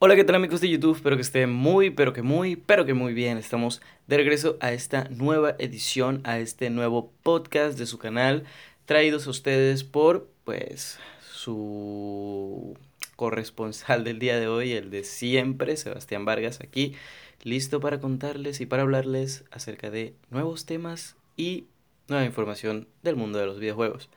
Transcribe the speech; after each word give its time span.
Hola, 0.00 0.16
¿qué 0.16 0.24
tal 0.24 0.36
amigos 0.36 0.60
de 0.60 0.68
YouTube? 0.68 0.96
Espero 0.96 1.16
que 1.16 1.22
estén 1.22 1.50
muy, 1.50 1.90
pero 1.90 2.12
que 2.12 2.22
muy, 2.22 2.56
pero 2.56 2.86
que 2.86 2.94
muy 2.94 3.14
bien. 3.14 3.38
Estamos 3.38 3.80
de 4.06 4.16
regreso 4.16 4.56
a 4.60 4.72
esta 4.72 5.04
nueva 5.10 5.54
edición, 5.58 6.22
a 6.24 6.38
este 6.38 6.70
nuevo 6.70 7.12
podcast 7.22 7.78
de 7.78 7.86
su 7.86 7.98
canal, 7.98 8.44
traídos 8.84 9.26
a 9.26 9.30
ustedes 9.30 9.84
por, 9.84 10.28
pues, 10.44 10.98
su 11.32 12.76
corresponsal 13.16 14.02
del 14.04 14.18
día 14.18 14.40
de 14.40 14.48
hoy, 14.48 14.72
el 14.72 14.90
de 14.90 15.04
siempre, 15.04 15.76
Sebastián 15.76 16.24
Vargas, 16.24 16.60
aquí, 16.60 16.94
listo 17.42 17.80
para 17.80 18.00
contarles 18.00 18.60
y 18.60 18.66
para 18.66 18.82
hablarles 18.82 19.44
acerca 19.50 19.90
de 19.90 20.14
nuevos 20.30 20.64
temas 20.64 21.16
y 21.36 21.66
nueva 22.08 22.24
información 22.24 22.88
del 23.02 23.16
mundo 23.16 23.38
de 23.38 23.46
los 23.46 23.58
videojuegos. 23.60 24.08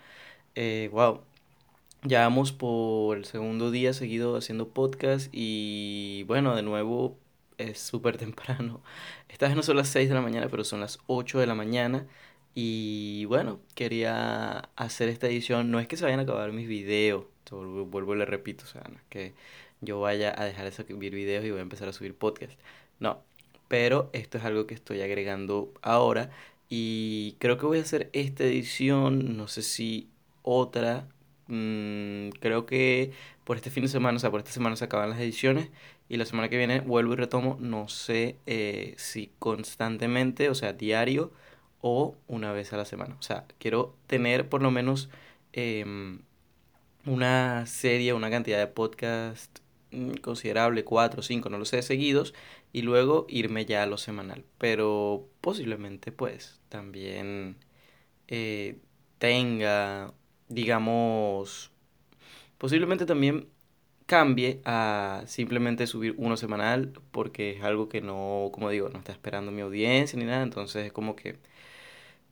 Eh, 0.55 0.90
wow, 0.91 1.22
ya 2.04 2.22
vamos 2.22 2.52
por 2.52 3.18
el 3.18 3.26
segundo 3.26 3.72
día 3.72 3.94
seguido 3.94 4.38
haciendo 4.38 4.70
podcast 4.70 5.30
y 5.32 6.23
bueno, 6.27 6.55
de 6.55 6.63
nuevo 6.63 7.18
es 7.58 7.80
súper 7.80 8.18
temprano. 8.26 8.82
Estas 9.30 9.49
vez 9.49 9.55
no 9.58 9.63
son 9.63 9.77
las 9.77 9.90
6 9.90 10.09
de 10.09 10.16
la 10.16 10.22
mañana, 10.22 10.48
pero 10.49 10.63
son 10.63 10.80
las 10.82 10.99
8 11.08 11.40
de 11.40 11.48
la 11.48 11.55
mañana. 11.55 12.08
Y 12.54 13.26
bueno, 13.26 13.59
quería 13.76 14.70
hacer 14.76 15.10
esta 15.10 15.27
edición. 15.27 15.71
No 15.71 15.80
es 15.80 15.88
que 15.88 15.98
se 15.98 16.04
vayan 16.04 16.20
a 16.20 16.23
acabar 16.23 16.52
mis 16.52 16.68
videos, 16.68 17.26
vuelvo, 17.49 18.16
y 18.16 18.18
le 18.18 18.26
repito, 18.26 18.66
o 18.66 18.68
sea, 18.68 18.84
no 18.90 18.98
es 18.98 19.04
que 19.10 19.34
yo 19.82 19.99
vaya 20.02 20.34
a 20.38 20.46
dejar 20.46 20.66
de 20.66 20.71
subir 20.71 21.13
videos 21.16 21.46
y 21.46 21.52
voy 21.52 21.60
a 21.60 21.63
empezar 21.63 21.88
a 21.90 21.94
subir 21.94 22.16
podcast. 22.16 22.54
No, 22.99 23.23
pero 23.68 24.10
esto 24.13 24.38
es 24.38 24.44
algo 24.44 24.68
que 24.68 24.73
estoy 24.73 25.02
agregando 25.02 25.73
ahora 25.82 26.30
y 26.71 27.35
creo 27.39 27.57
que 27.59 27.67
voy 27.67 27.77
a 27.80 27.84
hacer 27.84 28.09
esta 28.13 28.45
edición, 28.45 29.38
no 29.38 29.48
sé 29.48 29.62
si 29.62 30.09
otra 30.41 31.07
Mm, 31.53 32.29
creo 32.40 32.65
que 32.65 33.12
por 33.43 33.57
este 33.57 33.70
fin 33.71 33.84
de 33.84 33.90
semana, 33.90 34.15
o 34.15 34.20
sea, 34.20 34.32
por 34.32 34.40
esta 34.40 34.51
semana 34.54 34.77
se 34.77 34.85
acaban 34.85 35.09
las 35.09 35.20
ediciones 35.20 35.70
y 36.07 36.15
la 36.15 36.26
semana 36.26 36.48
que 36.48 36.57
viene 36.57 36.79
vuelvo 36.79 37.12
y 37.13 37.18
retomo, 37.18 37.57
no 37.59 37.90
sé 37.90 38.37
eh, 38.46 38.93
si 38.98 39.31
constantemente, 39.37 40.49
o 40.49 40.55
sea, 40.55 40.71
diario 40.71 41.34
o 41.81 42.15
una 42.27 42.54
vez 42.54 42.71
a 42.71 42.77
la 42.77 42.85
semana. 42.85 43.18
O 43.20 43.21
sea, 43.21 43.46
quiero 43.59 43.96
tener 44.07 44.48
por 44.48 44.62
lo 44.62 44.71
menos 44.71 45.09
em, 45.51 46.21
una 47.05 47.65
serie, 47.65 48.13
una 48.13 48.29
cantidad 48.29 48.59
de 48.59 48.68
podcast 48.68 49.59
considerable, 50.21 50.84
cuatro, 50.84 51.21
cinco, 51.21 51.49
no 51.49 51.57
lo 51.57 51.65
sé, 51.65 51.81
seguidos, 51.81 52.34
y 52.73 52.81
luego 52.84 53.25
irme 53.29 53.65
ya 53.65 53.84
a 53.84 53.87
lo 53.87 53.97
semanal. 53.97 54.43
Pero 54.57 55.27
posiblemente 55.41 56.11
pues 56.11 56.59
también 56.70 57.57
eh, 58.27 58.77
tenga 59.19 60.13
digamos, 60.51 61.71
posiblemente 62.57 63.05
también 63.05 63.47
cambie 64.06 64.62
a 64.66 65.23
simplemente 65.28 65.88
subir 65.88 66.16
uno 66.17 66.38
semanal 66.38 66.94
porque 67.12 67.51
es 67.51 67.63
algo 67.63 67.89
que 67.89 68.01
no, 68.01 68.50
como 68.53 68.69
digo, 68.69 68.89
no 68.89 69.00
está 69.00 69.12
esperando 69.13 69.51
mi 69.51 69.62
audiencia 69.62 70.19
ni 70.19 70.25
nada, 70.25 70.44
entonces 70.44 70.85
es 70.85 70.91
como 70.91 71.16
que 71.16 71.38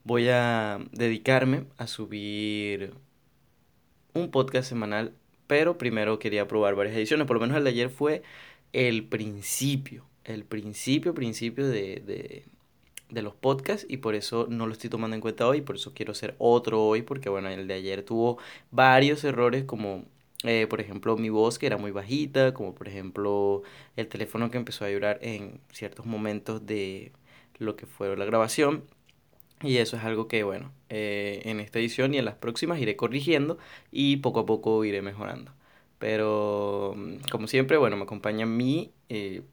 voy 0.03 0.29
a 0.29 0.79
dedicarme 0.91 1.65
a 1.77 1.87
subir 1.87 2.93
un 4.13 4.31
podcast 4.31 4.69
semanal, 4.69 5.13
pero 5.49 5.77
primero 5.77 6.19
quería 6.19 6.47
probar 6.47 6.75
varias 6.75 6.95
ediciones, 6.95 7.27
por 7.27 7.37
lo 7.37 7.41
menos 7.41 7.57
el 7.57 7.65
de 7.65 7.71
ayer 7.71 7.89
fue 7.89 8.23
el 8.73 9.05
principio, 9.05 10.05
el 10.25 10.45
principio, 10.45 11.13
principio 11.15 11.67
de, 11.67 12.45
de 13.09 13.21
los 13.21 13.33
podcasts 13.35 13.85
y 13.89 13.97
por 13.97 14.15
eso 14.15 14.47
no 14.49 14.67
lo 14.67 14.73
estoy 14.73 14.89
tomando 14.89 15.15
en 15.15 15.21
cuenta 15.21 15.47
hoy, 15.47 15.61
por 15.61 15.75
eso 15.75 15.93
quiero 15.93 16.11
hacer 16.11 16.35
otro 16.37 16.83
hoy, 16.85 17.01
porque 17.01 17.29
bueno, 17.29 17.49
el 17.49 17.67
de 17.67 17.73
ayer 17.75 18.03
tuvo 18.03 18.37
varios 18.71 19.23
errores 19.23 19.65
como 19.65 20.05
eh, 20.43 20.67
por 20.69 20.79
ejemplo 20.81 21.17
mi 21.17 21.29
voz 21.29 21.59
que 21.59 21.67
era 21.67 21.77
muy 21.77 21.91
bajita, 21.91 22.53
como 22.53 22.75
por 22.75 22.87
ejemplo 22.87 23.63
el 23.95 24.07
teléfono 24.07 24.51
que 24.51 24.57
empezó 24.57 24.85
a 24.85 24.91
llorar 24.91 25.19
en 25.21 25.59
ciertos 25.71 26.05
momentos 26.05 26.65
de 26.65 27.11
lo 27.57 27.75
que 27.75 27.85
fue 27.87 28.15
la 28.15 28.25
grabación. 28.25 28.83
Y 29.61 29.77
eso 29.77 29.97
es 29.97 30.03
algo 30.03 30.27
que, 30.27 30.43
bueno, 30.43 30.71
eh, 30.89 31.41
en 31.45 31.59
esta 31.59 31.79
edición 31.79 32.13
y 32.13 32.17
en 32.17 32.25
las 32.25 32.35
próximas 32.35 32.79
iré 32.79 32.95
corrigiendo 32.95 33.57
y 33.91 34.17
poco 34.17 34.41
a 34.41 34.45
poco 34.45 34.85
iré 34.85 35.01
mejorando. 35.01 35.51
Pero, 35.99 36.95
como 37.31 37.47
siempre, 37.47 37.77
bueno, 37.77 37.97
me 37.97 38.03
acompaña 38.03 38.45
mi, 38.45 38.93
eh, 39.09 39.43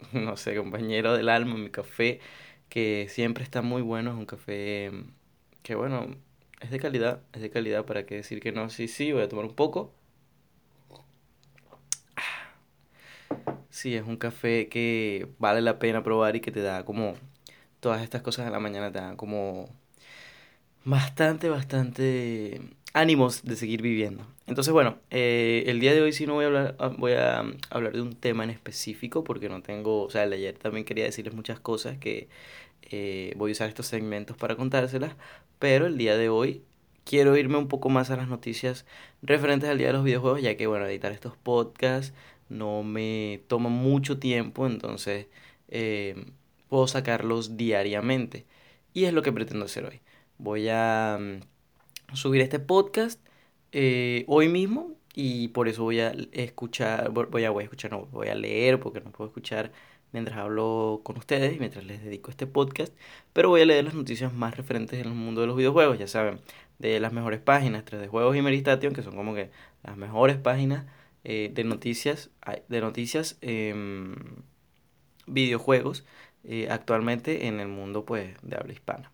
no 0.12 0.36
sé, 0.36 0.56
compañero 0.56 1.14
del 1.16 1.28
alma, 1.28 1.56
mi 1.56 1.70
café 1.70 2.20
que 2.68 3.06
siempre 3.10 3.44
está 3.44 3.62
muy 3.62 3.82
bueno, 3.82 4.10
es 4.12 4.16
un 4.18 4.26
café 4.26 4.92
que 5.62 5.74
bueno, 5.74 6.16
es 6.60 6.70
de 6.70 6.78
calidad, 6.80 7.22
es 7.32 7.42
de 7.42 7.50
calidad, 7.50 7.84
para 7.86 8.06
qué 8.06 8.16
decir 8.16 8.40
que 8.40 8.52
no, 8.52 8.70
sí, 8.70 8.88
sí, 8.88 9.12
voy 9.12 9.22
a 9.22 9.28
tomar 9.28 9.46
un 9.46 9.54
poco. 9.54 9.94
Sí, 13.70 13.94
es 13.94 14.02
un 14.06 14.16
café 14.16 14.68
que 14.68 15.28
vale 15.38 15.60
la 15.60 15.78
pena 15.78 16.02
probar 16.02 16.36
y 16.36 16.40
que 16.40 16.50
te 16.50 16.60
da 16.62 16.84
como 16.84 17.14
todas 17.80 18.02
estas 18.02 18.22
cosas 18.22 18.46
a 18.46 18.50
la 18.50 18.60
mañana, 18.60 18.92
te 18.92 18.98
dan 18.98 19.16
como 19.16 19.68
bastante, 20.84 21.48
bastante 21.48 22.60
ánimos 22.92 23.44
de 23.44 23.56
seguir 23.56 23.82
viviendo. 23.82 24.26
Entonces, 24.46 24.72
bueno, 24.72 24.98
eh, 25.10 25.64
el 25.66 25.80
día 25.80 25.92
de 25.92 26.00
hoy 26.00 26.12
sí 26.12 26.26
no 26.26 26.34
voy 26.34 26.44
a 26.44 26.46
hablar, 26.48 26.76
ah, 26.78 26.88
voy 26.96 27.12
a 27.12 27.40
hablar 27.70 27.92
de 27.92 28.00
un 28.00 28.14
tema 28.14 28.44
en 28.44 28.50
específico 28.50 29.24
porque 29.24 29.48
no 29.48 29.62
tengo, 29.62 30.04
o 30.04 30.10
sea, 30.10 30.24
el 30.24 30.30
de 30.30 30.36
ayer 30.36 30.58
también 30.58 30.84
quería 30.86 31.04
decirles 31.04 31.34
muchas 31.34 31.60
cosas 31.60 31.98
que 31.98 32.28
eh, 32.90 33.34
voy 33.36 33.50
a 33.50 33.52
usar 33.52 33.68
estos 33.68 33.86
segmentos 33.86 34.36
para 34.36 34.56
contárselas, 34.56 35.14
pero 35.58 35.86
el 35.86 35.98
día 35.98 36.16
de 36.16 36.30
hoy 36.30 36.62
quiero 37.04 37.36
irme 37.36 37.58
un 37.58 37.68
poco 37.68 37.90
más 37.90 38.10
a 38.10 38.16
las 38.16 38.28
noticias 38.28 38.86
referentes 39.22 39.68
al 39.68 39.78
día 39.78 39.88
de 39.88 39.92
los 39.94 40.04
videojuegos, 40.04 40.42
ya 40.42 40.56
que, 40.56 40.66
bueno, 40.66 40.86
editar 40.86 41.12
estos 41.12 41.36
podcasts 41.36 42.14
no 42.48 42.82
me 42.82 43.42
toma 43.48 43.68
mucho 43.68 44.18
tiempo, 44.18 44.66
entonces 44.66 45.26
eh, 45.68 46.24
puedo 46.68 46.86
sacarlos 46.86 47.56
diariamente. 47.56 48.46
Y 48.94 49.04
es 49.04 49.12
lo 49.12 49.22
que 49.22 49.32
pretendo 49.32 49.64
hacer 49.66 49.84
hoy. 49.84 50.00
Voy 50.38 50.68
a 50.68 51.18
mm, 51.20 52.14
subir 52.14 52.40
este 52.42 52.58
podcast 52.58 53.20
eh, 53.72 54.24
hoy 54.28 54.48
mismo 54.48 54.96
y 55.14 55.48
por 55.48 55.68
eso 55.68 55.82
voy 55.82 56.00
a 56.00 56.12
escuchar, 56.32 57.10
voy 57.10 57.44
a, 57.44 57.50
voy 57.50 57.62
a 57.62 57.64
escuchar, 57.64 57.90
no, 57.90 58.06
voy 58.06 58.28
a 58.28 58.34
leer 58.34 58.80
porque 58.80 59.00
no 59.00 59.10
puedo 59.10 59.28
escuchar 59.28 59.72
mientras 60.12 60.38
hablo 60.38 61.00
con 61.04 61.18
ustedes 61.18 61.54
y 61.54 61.58
mientras 61.58 61.84
les 61.84 62.02
dedico 62.02 62.30
este 62.30 62.46
podcast, 62.46 62.94
pero 63.32 63.50
voy 63.50 63.60
a 63.60 63.66
leer 63.66 63.84
las 63.84 63.94
noticias 63.94 64.32
más 64.32 64.56
referentes 64.56 64.98
en 65.00 65.06
el 65.08 65.14
mundo 65.14 65.42
de 65.42 65.48
los 65.48 65.56
videojuegos, 65.56 65.98
ya 65.98 66.06
saben, 66.06 66.40
de 66.78 67.00
las 67.00 67.12
mejores 67.12 67.40
páginas, 67.40 67.84
3D 67.84 68.08
Juegos 68.08 68.36
y 68.36 68.42
Meristation, 68.42 68.94
que 68.94 69.02
son 69.02 69.16
como 69.16 69.34
que 69.34 69.50
las 69.82 69.96
mejores 69.96 70.36
páginas 70.38 70.86
eh, 71.24 71.50
de 71.52 71.64
noticias, 71.64 72.30
de 72.68 72.80
noticias 72.80 73.38
eh, 73.42 73.74
videojuegos 75.26 76.04
eh, 76.44 76.68
actualmente 76.70 77.46
en 77.46 77.60
el 77.60 77.68
mundo 77.68 78.04
pues 78.04 78.36
de 78.42 78.56
habla 78.56 78.72
hispana. 78.72 79.12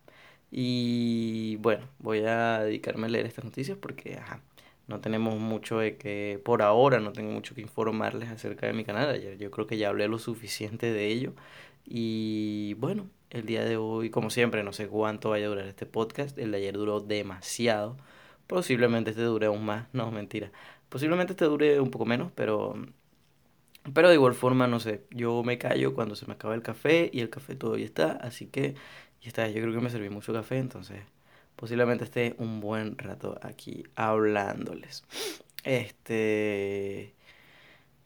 Y 0.51 1.57
bueno, 1.57 1.87
voy 1.99 2.19
a 2.25 2.59
dedicarme 2.63 3.07
a 3.07 3.09
leer 3.09 3.25
estas 3.25 3.45
noticias 3.45 3.77
porque 3.77 4.17
ajá, 4.17 4.41
no 4.87 4.99
tenemos 5.01 5.39
mucho 5.39 5.79
de 5.79 5.97
que, 5.97 6.39
por 6.43 6.61
ahora 6.61 6.99
no 6.99 7.11
tengo 7.11 7.31
mucho 7.31 7.55
que 7.55 7.61
informarles 7.61 8.29
acerca 8.29 8.67
de 8.67 8.73
mi 8.73 8.83
canal. 8.85 9.09
Ayer 9.09 9.37
yo 9.37 9.51
creo 9.51 9.67
que 9.67 9.77
ya 9.77 9.89
hablé 9.89 10.07
lo 10.07 10.19
suficiente 10.19 10.91
de 10.93 11.07
ello. 11.07 11.33
Y 11.85 12.75
bueno, 12.75 13.09
el 13.31 13.45
día 13.45 13.63
de 13.65 13.77
hoy, 13.77 14.09
como 14.09 14.29
siempre, 14.29 14.63
no 14.63 14.73
sé 14.73 14.87
cuánto 14.87 15.31
vaya 15.31 15.45
a 15.47 15.49
durar 15.49 15.67
este 15.67 15.85
podcast. 15.85 16.37
El 16.37 16.51
de 16.51 16.57
ayer 16.57 16.75
duró 16.75 16.99
demasiado. 17.01 17.97
Posiblemente 18.47 19.11
este 19.11 19.23
dure 19.23 19.47
aún 19.47 19.65
más. 19.65 19.87
No, 19.93 20.11
mentira. 20.11 20.51
Posiblemente 20.89 21.33
este 21.33 21.45
dure 21.45 21.79
un 21.79 21.91
poco 21.91 22.05
menos, 22.05 22.31
pero... 22.35 22.75
Pero 23.93 24.09
de 24.09 24.15
igual 24.15 24.33
forma, 24.33 24.67
no 24.67 24.79
sé, 24.79 25.05
yo 25.11 25.43
me 25.43 25.57
callo 25.57 25.93
cuando 25.93 26.15
se 26.15 26.25
me 26.25 26.33
acaba 26.33 26.55
el 26.55 26.61
café 26.61 27.09
y 27.13 27.19
el 27.19 27.29
café 27.29 27.55
todavía 27.55 27.85
está, 27.85 28.13
así 28.13 28.47
que 28.47 28.75
ya 29.21 29.27
está, 29.27 29.47
yo 29.47 29.61
creo 29.61 29.73
que 29.73 29.81
me 29.81 29.89
serví 29.89 30.09
mucho 30.09 30.33
café, 30.33 30.57
entonces 30.57 31.01
posiblemente 31.55 32.03
esté 32.03 32.35
un 32.39 32.59
buen 32.59 32.97
rato 32.97 33.37
aquí 33.41 33.83
hablándoles. 33.95 35.03
Este. 35.63 37.13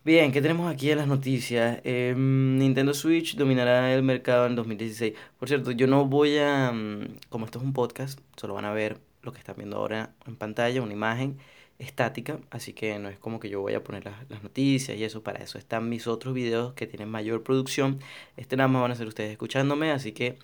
Bien, 0.06 0.32
¿qué 0.32 0.42
tenemos 0.42 0.72
aquí 0.72 0.92
en 0.92 0.98
las 0.98 1.08
noticias? 1.08 1.80
Em, 1.84 2.58
Nintendo 2.58 2.94
Switch 2.94 3.36
dominará 3.36 3.94
el 3.94 4.02
mercado 4.02 4.48
en 4.48 4.56
2016. 4.56 5.14
Por 5.38 5.50
cierto, 5.50 5.72
yo 5.72 5.88
no 5.88 6.06
voy 6.06 6.38
a... 6.38 6.72
Mm, 6.72 7.20
como 7.30 7.46
esto 7.46 7.60
es 7.60 7.66
un 7.66 7.74
podcast, 7.74 8.20
solo 8.38 8.54
van 8.54 8.66
a 8.66 8.74
ver 8.74 9.00
lo 9.24 9.34
que 9.34 9.40
están 9.40 9.56
viendo 9.58 9.78
ahora 9.78 10.14
en 10.26 10.36
pantalla, 10.36 10.82
una 10.82 10.94
imagen 10.94 11.38
estática, 11.80 12.40
así 12.52 12.74
que 12.74 13.00
no 13.00 13.10
es 13.10 13.18
como 13.20 13.40
que 13.40 13.50
yo 13.50 13.62
voy 13.62 13.74
a 13.74 13.84
poner 13.84 14.06
las, 14.06 14.30
las, 14.30 14.44
noticias 14.44 14.98
y 14.98 15.04
eso, 15.04 15.24
para 15.24 15.44
eso 15.44 15.58
están 15.58 15.90
mis 15.90 16.08
otros 16.08 16.34
videos 16.34 16.74
que 16.74 16.88
tienen 16.88 17.10
mayor 17.10 17.44
producción. 17.44 18.00
Este 18.38 18.58
nada 18.58 18.68
más 18.68 18.82
van 18.82 18.92
a 18.92 18.96
ser 18.96 19.08
ustedes 19.08 19.32
escuchándome, 19.32 19.92
así 19.92 20.12
que 20.12 20.38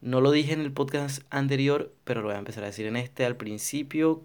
no 0.00 0.20
lo 0.20 0.30
dije 0.30 0.52
en 0.52 0.60
el 0.60 0.72
podcast 0.72 1.22
anterior, 1.30 1.92
pero 2.04 2.20
lo 2.20 2.28
voy 2.28 2.36
a 2.36 2.38
empezar 2.38 2.64
a 2.64 2.66
decir 2.68 2.86
en 2.86 2.96
este. 2.96 3.24
Al 3.24 3.36
principio, 3.36 4.24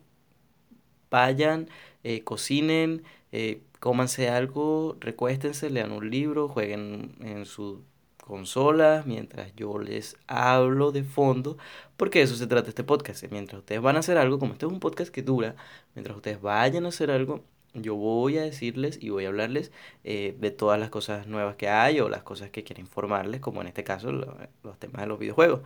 vayan, 1.10 1.70
eh, 2.04 2.24
cocinen, 2.24 3.04
eh, 3.32 3.62
cómanse 3.80 4.30
algo, 4.30 4.98
recuéstense, 5.00 5.70
lean 5.70 5.92
un 5.92 6.10
libro, 6.10 6.48
jueguen 6.50 7.16
en 7.22 7.46
su 7.46 7.84
consolas, 8.22 9.06
mientras 9.06 9.56
yo 9.56 9.80
les 9.80 10.18
hablo 10.28 10.92
de 10.92 11.04
fondo, 11.04 11.58
porque 11.98 12.20
de 12.20 12.26
eso 12.26 12.36
se 12.36 12.48
trata 12.48 12.70
este 12.70 12.84
podcast. 12.84 13.24
Mientras 13.32 13.60
ustedes 13.60 13.82
van 13.82 13.96
a 13.98 14.00
hacer 14.00 14.18
algo, 14.18 14.40
como 14.40 14.54
este 14.54 14.66
es 14.66 14.72
un 14.72 14.80
podcast 14.80 15.12
que 15.12 15.24
dura, 15.24 15.56
mientras 15.96 16.16
ustedes 16.16 16.42
vayan 16.42 16.86
a 16.86 16.90
hacer 16.90 17.12
algo, 17.12 17.44
yo 17.74 17.96
voy 17.96 18.38
a 18.38 18.42
decirles 18.44 18.98
y 19.02 19.10
voy 19.10 19.26
a 19.26 19.30
hablarles 19.30 19.72
eh, 20.04 20.36
de 20.40 20.52
todas 20.52 20.80
las 20.80 20.90
cosas 20.90 21.28
nuevas 21.28 21.56
que 21.56 21.70
hay 21.70 22.00
o 22.02 22.10
las 22.10 22.24
cosas 22.24 22.50
que 22.52 22.64
quiero 22.64 22.82
informarles, 22.82 23.42
como 23.42 23.62
en 23.62 23.68
este 23.68 23.84
caso 23.84 24.12
los 24.12 24.80
temas 24.80 25.02
de 25.02 25.08
los 25.08 25.20
videojuegos. 25.20 25.62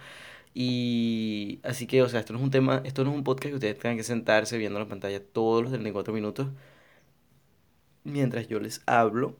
Y 0.54 1.60
así 1.63 1.88
que, 1.88 2.02
o 2.02 2.10
sea, 2.10 2.22
esto 2.22 2.34
no 2.34 2.40
es 2.40 2.46
un 2.46 2.52
tema, 2.52 2.81
esto 2.86 3.04
no 3.04 3.12
es 3.12 3.18
un 3.18 3.24
podcast 3.24 3.50
que 3.52 3.56
ustedes 3.56 3.78
tengan 3.80 3.98
que 3.98 4.04
sentarse 4.04 4.57
viendo 4.57 4.80
la 4.80 4.88
pantalla 4.88 5.22
todos 5.22 5.63
los 5.63 5.72
34 5.72 6.13
minutos 6.13 6.48
mientras 8.06 8.48
yo 8.48 8.60
les 8.60 8.81
hablo. 8.86 9.36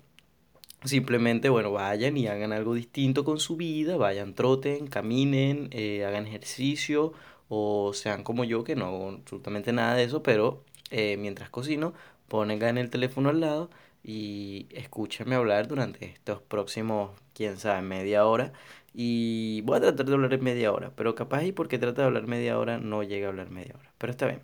Simplemente, 0.85 1.49
bueno, 1.49 1.71
vayan 1.71 2.15
y 2.15 2.27
hagan 2.27 2.53
algo 2.53 2.75
distinto 2.75 3.23
con 3.25 3.39
su 3.39 3.55
vida, 3.57 3.97
vayan, 3.97 4.35
troten, 4.35 4.85
caminen, 4.87 5.69
eh, 5.71 6.05
hagan 6.05 6.27
ejercicio 6.27 7.13
o 7.49 7.91
sean 7.93 8.23
como 8.23 8.43
yo 8.43 8.63
que 8.63 8.75
no 8.75 8.85
hago 8.85 9.09
absolutamente 9.09 9.73
nada 9.73 9.95
de 9.95 10.03
eso, 10.03 10.21
pero 10.21 10.63
eh, 10.91 11.17
mientras 11.17 11.49
cocino, 11.49 11.93
pongan 12.27 12.77
el 12.77 12.91
teléfono 12.91 13.29
al 13.29 13.39
lado 13.39 13.71
y 14.03 14.67
escúchenme 14.71 15.35
hablar 15.35 15.67
durante 15.67 16.05
estos 16.05 16.41
próximos, 16.43 17.11
quién 17.33 17.57
sabe, 17.57 17.81
media 17.81 18.25
hora. 18.27 18.53
Y 18.93 19.61
voy 19.61 19.77
a 19.77 19.81
tratar 19.81 20.05
de 20.05 20.13
hablar 20.13 20.33
en 20.33 20.43
media 20.43 20.71
hora, 20.71 20.91
pero 20.95 21.15
capaz 21.15 21.43
y 21.45 21.51
porque 21.51 21.79
trata 21.79 22.03
de 22.03 22.07
hablar 22.07 22.27
media 22.27 22.59
hora 22.59 22.77
no 22.77 23.01
llega 23.03 23.27
a 23.27 23.29
hablar 23.31 23.49
media 23.49 23.75
hora. 23.77 23.91
Pero 23.97 24.11
está 24.11 24.27
bien. 24.27 24.41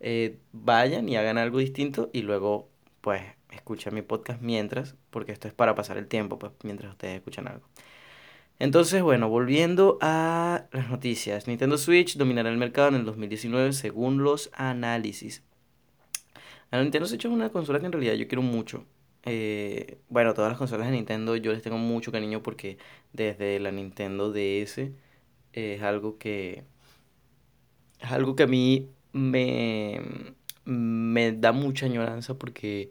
Eh, 0.00 0.38
vayan 0.52 1.08
y 1.08 1.16
hagan 1.16 1.38
algo 1.38 1.58
distinto 1.58 2.10
y 2.12 2.22
luego, 2.22 2.68
pues, 3.02 3.22
escuchen 3.50 3.94
mi 3.94 4.02
podcast 4.02 4.40
mientras, 4.42 4.94
porque 5.10 5.32
esto 5.32 5.48
es 5.48 5.54
para 5.54 5.74
pasar 5.74 5.98
el 5.98 6.06
tiempo, 6.06 6.38
pues, 6.38 6.52
mientras 6.62 6.92
ustedes 6.92 7.16
escuchan 7.16 7.48
algo. 7.48 7.66
Entonces, 8.58 9.02
bueno, 9.02 9.28
volviendo 9.28 9.98
a 10.00 10.64
las 10.72 10.88
noticias. 10.88 11.46
Nintendo 11.46 11.76
Switch 11.76 12.16
dominará 12.16 12.50
el 12.50 12.56
mercado 12.56 12.88
en 12.88 12.94
el 12.96 13.04
2019 13.04 13.72
según 13.72 14.22
los 14.22 14.50
análisis. 14.54 15.42
La 16.70 16.82
Nintendo 16.82 17.06
Switch 17.06 17.24
es 17.24 17.30
una 17.30 17.50
consola 17.50 17.80
que 17.80 17.86
en 17.86 17.92
realidad 17.92 18.14
yo 18.14 18.26
quiero 18.28 18.42
mucho. 18.42 18.84
Eh, 19.24 19.98
bueno, 20.08 20.34
todas 20.34 20.50
las 20.50 20.58
consolas 20.58 20.86
de 20.86 20.92
Nintendo 20.92 21.36
yo 21.36 21.52
les 21.52 21.62
tengo 21.62 21.78
mucho 21.78 22.12
cariño 22.12 22.42
porque 22.42 22.78
desde 23.12 23.58
la 23.60 23.72
Nintendo 23.72 24.32
DS 24.32 24.90
es 25.52 25.82
algo 25.82 26.16
que 26.18 26.64
es 28.00 28.10
algo 28.10 28.36
que 28.36 28.44
a 28.44 28.46
mí 28.46 28.88
me, 29.12 30.00
me 30.64 31.32
da 31.32 31.52
mucha 31.52 31.86
añoranza 31.86 32.34
porque 32.34 32.90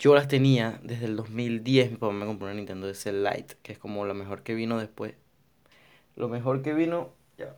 yo 0.00 0.14
las 0.14 0.28
tenía 0.28 0.80
desde 0.82 1.04
el 1.04 1.14
2010. 1.14 1.90
Mi 1.92 1.96
papá 1.98 2.12
me 2.12 2.24
compró 2.24 2.46
una 2.46 2.54
Nintendo 2.54 2.86
DS 2.86 3.12
Lite, 3.12 3.56
que 3.62 3.72
es 3.72 3.78
como 3.78 4.06
la 4.06 4.14
mejor 4.14 4.42
que 4.42 4.54
vino 4.54 4.78
después. 4.78 5.14
Lo 6.16 6.28
mejor 6.28 6.62
que 6.62 6.72
vino. 6.72 7.12
Ya. 7.36 7.54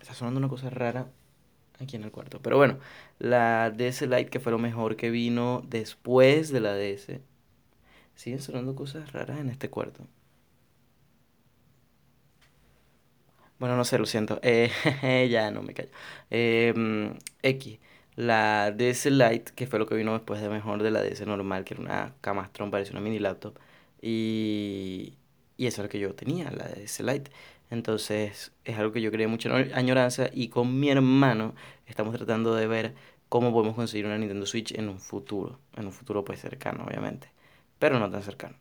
Está 0.00 0.12
sonando 0.14 0.38
una 0.38 0.48
cosa 0.48 0.68
rara 0.68 1.06
aquí 1.78 1.94
en 1.94 2.02
el 2.02 2.10
cuarto. 2.10 2.40
Pero 2.42 2.56
bueno, 2.56 2.80
la 3.20 3.70
DS 3.70 4.02
Lite 4.02 4.26
que 4.26 4.40
fue 4.40 4.50
lo 4.50 4.58
mejor 4.58 4.96
que 4.96 5.10
vino 5.10 5.62
después 5.68 6.50
de 6.50 6.60
la 6.60 6.74
DS. 6.74 7.20
Siguen 8.16 8.40
sonando 8.42 8.74
cosas 8.74 9.12
raras 9.12 9.38
en 9.38 9.50
este 9.50 9.70
cuarto. 9.70 10.04
Bueno, 13.60 13.76
no 13.76 13.84
sé, 13.84 13.98
lo 13.98 14.06
siento. 14.06 14.40
Eh, 14.42 15.28
ya 15.30 15.52
no 15.52 15.62
me 15.62 15.74
callo. 15.74 15.90
Eh, 16.28 17.14
X. 17.42 17.78
La 18.20 18.70
DS 18.70 19.06
Lite, 19.10 19.52
que 19.54 19.66
fue 19.66 19.78
lo 19.78 19.86
que 19.86 19.94
vino 19.94 20.12
después 20.12 20.42
de 20.42 20.50
mejor 20.50 20.82
de 20.82 20.90
la 20.90 21.00
DS 21.02 21.22
normal, 21.26 21.64
que 21.64 21.72
era 21.72 21.82
una 21.82 22.14
camastrón, 22.20 22.70
parecía 22.70 22.92
una 22.92 23.00
mini 23.00 23.18
laptop. 23.18 23.58
Y, 24.02 25.14
y 25.56 25.66
eso 25.66 25.80
es 25.80 25.86
lo 25.86 25.88
que 25.88 25.98
yo 26.00 26.14
tenía, 26.14 26.50
la 26.50 26.68
DS 26.68 27.00
Lite. 27.00 27.30
Entonces 27.70 28.52
es 28.64 28.78
algo 28.78 28.92
que 28.92 29.00
yo 29.00 29.10
creé 29.10 29.26
mucha 29.26 29.50
añoranza 29.74 30.28
y 30.34 30.48
con 30.48 30.78
mi 30.78 30.90
hermano 30.90 31.54
estamos 31.86 32.14
tratando 32.14 32.54
de 32.54 32.66
ver 32.66 32.94
cómo 33.30 33.52
podemos 33.52 33.74
conseguir 33.74 34.04
una 34.04 34.18
Nintendo 34.18 34.44
Switch 34.44 34.72
en 34.72 34.90
un 34.90 34.98
futuro. 34.98 35.58
En 35.76 35.86
un 35.86 35.92
futuro 35.92 36.22
pues 36.22 36.40
cercano, 36.40 36.84
obviamente. 36.86 37.30
Pero 37.78 37.98
no 37.98 38.10
tan 38.10 38.22
cercano. 38.22 38.56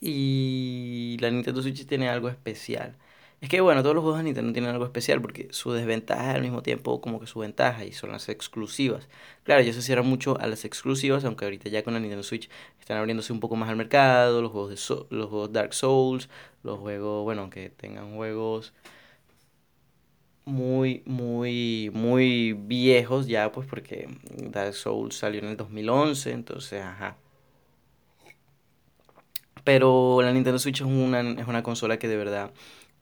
Y 0.00 1.18
la 1.20 1.30
Nintendo 1.30 1.60
Switch 1.62 1.86
tiene 1.86 2.08
algo 2.08 2.28
especial. 2.30 2.96
Es 3.40 3.48
que 3.48 3.60
bueno, 3.60 3.82
todos 3.82 3.94
los 3.94 4.02
juegos 4.02 4.18
de 4.18 4.24
Nintendo 4.24 4.52
tienen 4.52 4.70
algo 4.72 4.84
especial 4.84 5.20
porque 5.22 5.46
su 5.52 5.70
desventaja 5.72 6.30
es 6.30 6.34
al 6.36 6.42
mismo 6.42 6.62
tiempo 6.62 7.00
como 7.00 7.20
que 7.20 7.28
su 7.28 7.38
ventaja 7.38 7.84
y 7.84 7.92
son 7.92 8.10
las 8.10 8.28
exclusivas. 8.28 9.08
Claro, 9.44 9.62
ellos 9.62 9.76
se 9.76 9.82
cierran 9.82 10.06
mucho 10.06 10.38
a 10.40 10.46
las 10.48 10.64
exclusivas, 10.64 11.24
aunque 11.24 11.44
ahorita 11.44 11.68
ya 11.68 11.84
con 11.84 11.94
la 11.94 12.00
Nintendo 12.00 12.24
Switch 12.24 12.50
están 12.80 12.98
abriéndose 12.98 13.32
un 13.32 13.38
poco 13.40 13.54
más 13.54 13.68
al 13.68 13.76
mercado, 13.76 14.42
los 14.42 14.50
juegos 14.50 14.70
de 14.70 15.16
los 15.16 15.28
juegos 15.28 15.52
Dark 15.52 15.72
Souls, 15.72 16.28
los 16.64 16.80
juegos, 16.80 17.22
bueno, 17.22 17.42
aunque 17.42 17.70
tengan 17.70 18.14
juegos 18.16 18.72
muy, 20.44 21.02
muy, 21.06 21.90
muy 21.92 22.54
viejos 22.54 23.26
ya, 23.28 23.52
pues 23.52 23.68
porque 23.68 24.08
Dark 24.36 24.74
Souls 24.74 25.16
salió 25.16 25.40
en 25.40 25.48
el 25.48 25.56
2011, 25.56 26.32
entonces, 26.32 26.82
ajá. 26.82 27.16
Pero 29.64 30.22
la 30.22 30.32
Nintendo 30.32 30.58
Switch 30.58 30.80
es 30.80 30.86
una, 30.86 31.20
es 31.20 31.46
una 31.46 31.62
consola 31.62 31.98
que 31.98 32.08
de 32.08 32.16
verdad 32.16 32.52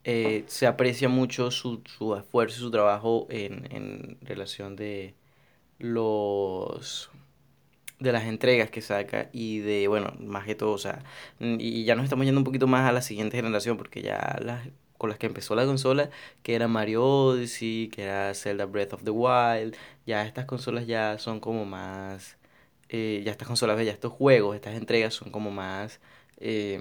eh, 0.06 0.44
se 0.46 0.66
aprecia 0.66 1.08
mucho 1.08 1.50
su, 1.50 1.82
su 1.84 2.14
esfuerzo 2.16 2.58
y 2.58 2.60
su 2.60 2.70
trabajo 2.70 3.26
en, 3.28 3.68
en 3.74 4.18
relación 4.22 4.76
de 4.76 5.14
los 5.78 7.10
de 7.98 8.12
las 8.12 8.24
entregas 8.24 8.70
que 8.70 8.82
saca 8.82 9.30
y 9.32 9.58
de, 9.60 9.88
bueno, 9.88 10.14
más 10.20 10.44
que 10.44 10.54
todo, 10.54 10.72
o 10.72 10.78
sea, 10.78 11.02
y 11.40 11.84
ya 11.84 11.94
nos 11.96 12.04
estamos 12.04 12.26
yendo 12.26 12.40
un 12.40 12.44
poquito 12.44 12.66
más 12.66 12.88
a 12.88 12.92
la 12.92 13.02
siguiente 13.02 13.36
generación 13.36 13.76
porque 13.78 14.02
ya 14.02 14.38
las 14.42 14.68
con 14.98 15.10
las 15.10 15.18
que 15.18 15.26
empezó 15.26 15.54
la 15.54 15.66
consola, 15.66 16.10
que 16.42 16.54
era 16.54 16.68
Mario 16.68 17.04
Odyssey, 17.04 17.88
que 17.88 18.02
era 18.04 18.32
Zelda 18.34 18.66
Breath 18.66 18.94
of 18.94 19.04
the 19.04 19.10
Wild, 19.10 19.76
ya 20.06 20.24
estas 20.26 20.46
consolas 20.46 20.86
ya 20.86 21.18
son 21.18 21.40
como 21.40 21.64
más, 21.66 22.38
eh, 22.88 23.22
ya 23.24 23.32
estas 23.32 23.48
consolas, 23.48 23.84
ya 23.84 23.92
estos 23.92 24.12
juegos, 24.12 24.56
estas 24.56 24.74
entregas 24.74 25.14
son 25.14 25.30
como 25.30 25.50
más, 25.50 26.00
eh, 26.38 26.78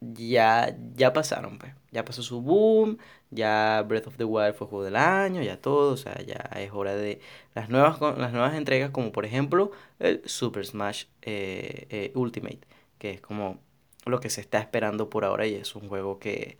ya, 0.00 0.76
ya 0.94 1.12
pasaron, 1.12 1.58
pues. 1.58 1.72
Ya 1.92 2.04
pasó 2.04 2.22
su 2.22 2.40
boom, 2.40 2.98
ya 3.30 3.84
Breath 3.86 4.06
of 4.06 4.16
the 4.16 4.24
Wild 4.24 4.54
fue 4.54 4.66
juego 4.68 4.84
del 4.84 4.96
año, 4.96 5.42
ya 5.42 5.60
todo, 5.60 5.92
o 5.92 5.96
sea, 5.96 6.22
ya 6.24 6.36
es 6.56 6.70
hora 6.72 6.94
de 6.94 7.20
las 7.54 7.68
nuevas, 7.68 8.00
las 8.00 8.32
nuevas 8.32 8.54
entregas, 8.54 8.90
como 8.90 9.12
por 9.12 9.24
ejemplo 9.24 9.72
el 9.98 10.22
Super 10.24 10.64
Smash 10.64 11.06
eh, 11.22 11.86
eh, 11.90 12.12
Ultimate, 12.14 12.60
que 12.98 13.10
es 13.10 13.20
como 13.20 13.58
lo 14.06 14.20
que 14.20 14.30
se 14.30 14.40
está 14.40 14.58
esperando 14.60 15.10
por 15.10 15.24
ahora 15.24 15.46
y 15.46 15.54
es 15.54 15.74
un 15.74 15.88
juego 15.88 16.18
que 16.18 16.58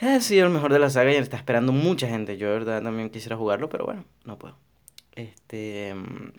ha 0.00 0.20
sido 0.20 0.46
el 0.46 0.52
mejor 0.52 0.72
de 0.72 0.78
la 0.78 0.90
saga 0.90 1.12
y 1.12 1.16
está 1.16 1.36
esperando 1.36 1.72
mucha 1.72 2.08
gente. 2.08 2.36
Yo 2.36 2.48
de 2.48 2.54
verdad 2.54 2.82
también 2.82 3.10
quisiera 3.10 3.36
jugarlo, 3.36 3.68
pero 3.68 3.84
bueno, 3.86 4.04
no 4.24 4.38
puedo. 4.38 4.56
Este... 5.14 5.94
Mm, 5.94 6.32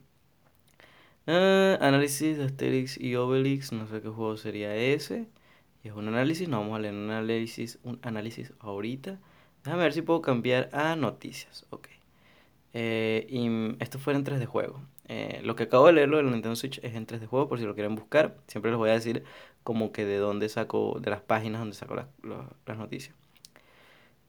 ah, 1.28 1.78
análisis 1.82 2.38
de 2.38 2.46
Asterix 2.46 3.00
y 3.00 3.16
Obelix, 3.16 3.72
no 3.72 3.88
sé 3.88 4.02
qué 4.02 4.10
juego 4.10 4.38
sería 4.38 4.76
ese 4.76 5.28
es 5.90 5.94
un 5.96 6.08
análisis, 6.08 6.48
no 6.48 6.60
vamos 6.60 6.78
a 6.78 6.80
leer 6.80 6.94
un 6.94 7.10
análisis, 7.12 7.80
un 7.84 8.00
análisis 8.02 8.54
ahorita. 8.60 9.20
Déjame 9.64 9.84
ver 9.84 9.94
si 9.94 10.02
puedo 10.02 10.22
cambiar 10.22 10.70
a 10.74 10.96
noticias. 10.96 11.66
Ok. 11.70 11.88
Eh, 12.74 13.26
y 13.30 13.82
esto 13.82 14.00
fue 14.00 14.14
en 14.14 14.24
3 14.24 14.40
de 14.40 14.46
juego. 14.46 14.82
Eh, 15.08 15.42
lo 15.44 15.56
que 15.56 15.64
acabo 15.64 15.88
de 15.88 15.94
leerlo 15.94 16.18
de 16.18 16.24
la 16.24 16.32
Nintendo 16.32 16.56
Switch 16.56 16.80
es 16.84 16.96
en 16.96 17.06
3 17.06 17.22
de 17.22 17.28
juego, 17.28 17.48
por 17.48 17.60
si 17.60 17.66
lo 17.66 17.74
quieren 17.74 17.96
buscar. 17.96 18.38
Siempre 18.48 18.72
les 18.72 18.78
voy 18.78 18.90
a 18.90 18.94
decir 18.94 19.24
como 19.64 19.92
que 19.92 20.06
de 20.06 20.18
dónde 20.18 20.50
saco, 20.50 21.00
de 21.00 21.10
las 21.10 21.22
páginas 21.22 21.62
donde 21.62 21.76
saco 21.76 21.96
las, 21.96 22.08
las 22.66 22.78
noticias. 22.78 23.16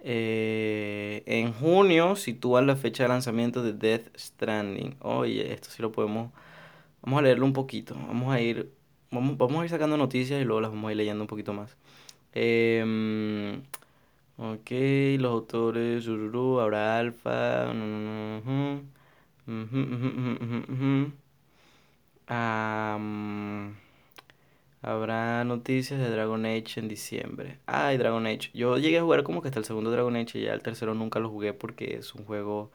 Eh, 0.00 1.22
en 1.26 1.52
junio 1.52 2.16
sitúan 2.16 2.66
la 2.66 2.76
fecha 2.76 3.02
de 3.02 3.08
lanzamiento 3.08 3.62
de 3.62 3.72
Death 3.72 4.16
Stranding. 4.16 4.96
Oye, 5.00 5.52
esto 5.52 5.68
sí 5.70 5.82
lo 5.82 5.92
podemos. 5.92 6.32
Vamos 7.02 7.18
a 7.20 7.22
leerlo 7.22 7.44
un 7.46 7.52
poquito. 7.52 7.94
Vamos 7.94 8.32
a 8.32 8.40
ir 8.40 8.72
Vamos, 9.10 9.60
a 9.60 9.64
ir 9.64 9.70
sacando 9.70 9.96
noticias 9.96 10.40
y 10.40 10.44
luego 10.44 10.60
las 10.60 10.70
vamos 10.70 10.88
a 10.88 10.92
ir 10.92 10.96
leyendo 10.98 11.22
un 11.22 11.28
poquito 11.28 11.52
más. 11.52 11.76
Eh, 12.32 13.60
ok, 14.36 14.70
los 15.20 15.32
autores, 15.32 16.06
Ururu, 16.08 16.60
habrá 16.60 16.98
alfa. 16.98 17.72
habrá 24.82 25.44
noticias 25.44 26.00
de 26.00 26.10
Dragon 26.10 26.44
Age 26.46 26.80
en 26.80 26.88
diciembre. 26.88 27.58
Ay, 27.66 27.98
Dragon 27.98 28.26
Age. 28.26 28.50
Yo 28.54 28.78
llegué 28.78 28.98
a 28.98 29.02
jugar 29.02 29.22
como 29.22 29.42
que 29.42 29.48
hasta 29.48 29.60
el 29.60 29.64
segundo 29.64 29.90
Dragon 29.90 30.14
Age 30.16 30.38
y 30.38 30.44
ya 30.44 30.54
el 30.54 30.62
tercero 30.62 30.94
nunca 30.94 31.20
lo 31.20 31.30
jugué 31.30 31.52
porque 31.52 31.96
es 31.96 32.14
un 32.14 32.24
juego... 32.24 32.70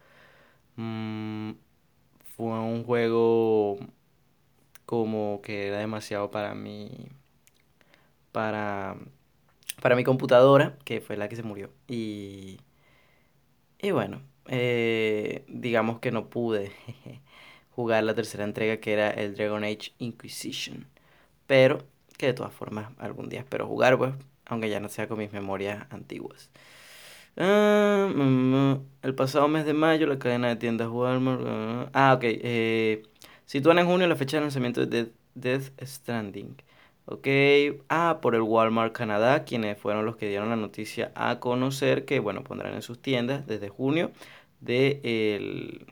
Mm, 0.77 1.51
fue 2.35 2.47
un 2.47 2.83
juego 2.83 3.77
como 4.91 5.41
que 5.41 5.69
era 5.69 5.77
demasiado 5.77 6.31
para 6.31 6.53
mi 6.53 6.89
para 8.33 8.97
para 9.81 9.95
mi 9.95 10.03
computadora 10.03 10.77
que 10.83 10.99
fue 10.99 11.15
la 11.15 11.29
que 11.29 11.37
se 11.37 11.43
murió 11.43 11.71
y 11.87 12.59
y 13.79 13.91
bueno 13.91 14.21
eh, 14.47 15.45
digamos 15.47 15.99
que 15.99 16.11
no 16.11 16.29
pude 16.29 16.73
jugar 17.71 18.03
la 18.03 18.15
tercera 18.15 18.43
entrega 18.43 18.81
que 18.81 18.91
era 18.91 19.09
el 19.11 19.33
Dragon 19.35 19.63
Age 19.63 19.93
Inquisition 19.99 20.87
pero 21.47 21.79
que 22.17 22.27
de 22.27 22.33
todas 22.33 22.53
formas 22.53 22.91
algún 22.99 23.29
día 23.29 23.39
espero 23.39 23.67
jugar, 23.67 23.97
pues, 23.97 24.13
aunque 24.45 24.69
ya 24.69 24.79
no 24.79 24.89
sea 24.89 25.07
con 25.07 25.17
mis 25.19 25.31
memorias 25.33 25.85
antiguas. 25.91 26.49
Ah, 27.37 28.09
mm, 28.13 28.73
mm, 28.73 28.85
el 29.03 29.15
pasado 29.15 29.47
mes 29.47 29.65
de 29.65 29.73
mayo, 29.73 30.07
la 30.07 30.19
cadena 30.19 30.49
de 30.49 30.57
tiendas 30.57 30.89
Walmart. 30.89 31.41
ah, 31.47 31.89
ah 31.93 32.13
ok. 32.15 32.23
Eh, 32.25 33.03
sitúan 33.51 33.79
en 33.79 33.85
junio 33.85 34.07
la 34.07 34.15
fecha 34.15 34.37
de 34.37 34.41
lanzamiento 34.41 34.85
de 34.85 35.11
Death, 35.35 35.73
Stranding. 35.83 36.55
Ok. 37.03 37.27
Ah, 37.89 38.19
por 38.21 38.33
el 38.33 38.41
Walmart 38.43 38.93
Canadá, 38.93 39.43
quienes 39.43 39.77
fueron 39.77 40.05
los 40.05 40.15
que 40.15 40.29
dieron 40.29 40.49
la 40.49 40.55
noticia 40.55 41.11
a 41.15 41.41
conocer 41.41 42.05
que, 42.05 42.19
bueno, 42.21 42.45
pondrán 42.45 42.75
en 42.75 42.81
sus 42.81 43.01
tiendas 43.01 43.45
desde 43.47 43.67
junio 43.67 44.11
del 44.61 45.85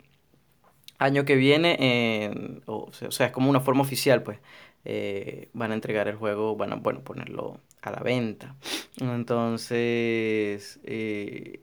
año 0.99 1.25
que 1.25 1.35
viene. 1.35 2.61
o, 2.65 2.91
sea, 2.93 3.27
es 3.27 3.33
como 3.33 3.49
una 3.49 3.59
forma 3.59 3.81
oficial, 3.81 4.23
pues. 4.23 4.39
Eh, 4.85 5.49
van 5.51 5.71
a 5.71 5.73
entregar 5.75 6.07
el 6.07 6.15
juego, 6.15 6.55
van 6.55 6.71
a, 6.71 6.75
bueno, 6.77 7.01
ponerlo 7.01 7.59
a 7.81 7.91
la 7.91 7.99
venta. 7.99 8.55
Entonces, 9.01 10.79
eh, 10.83 11.59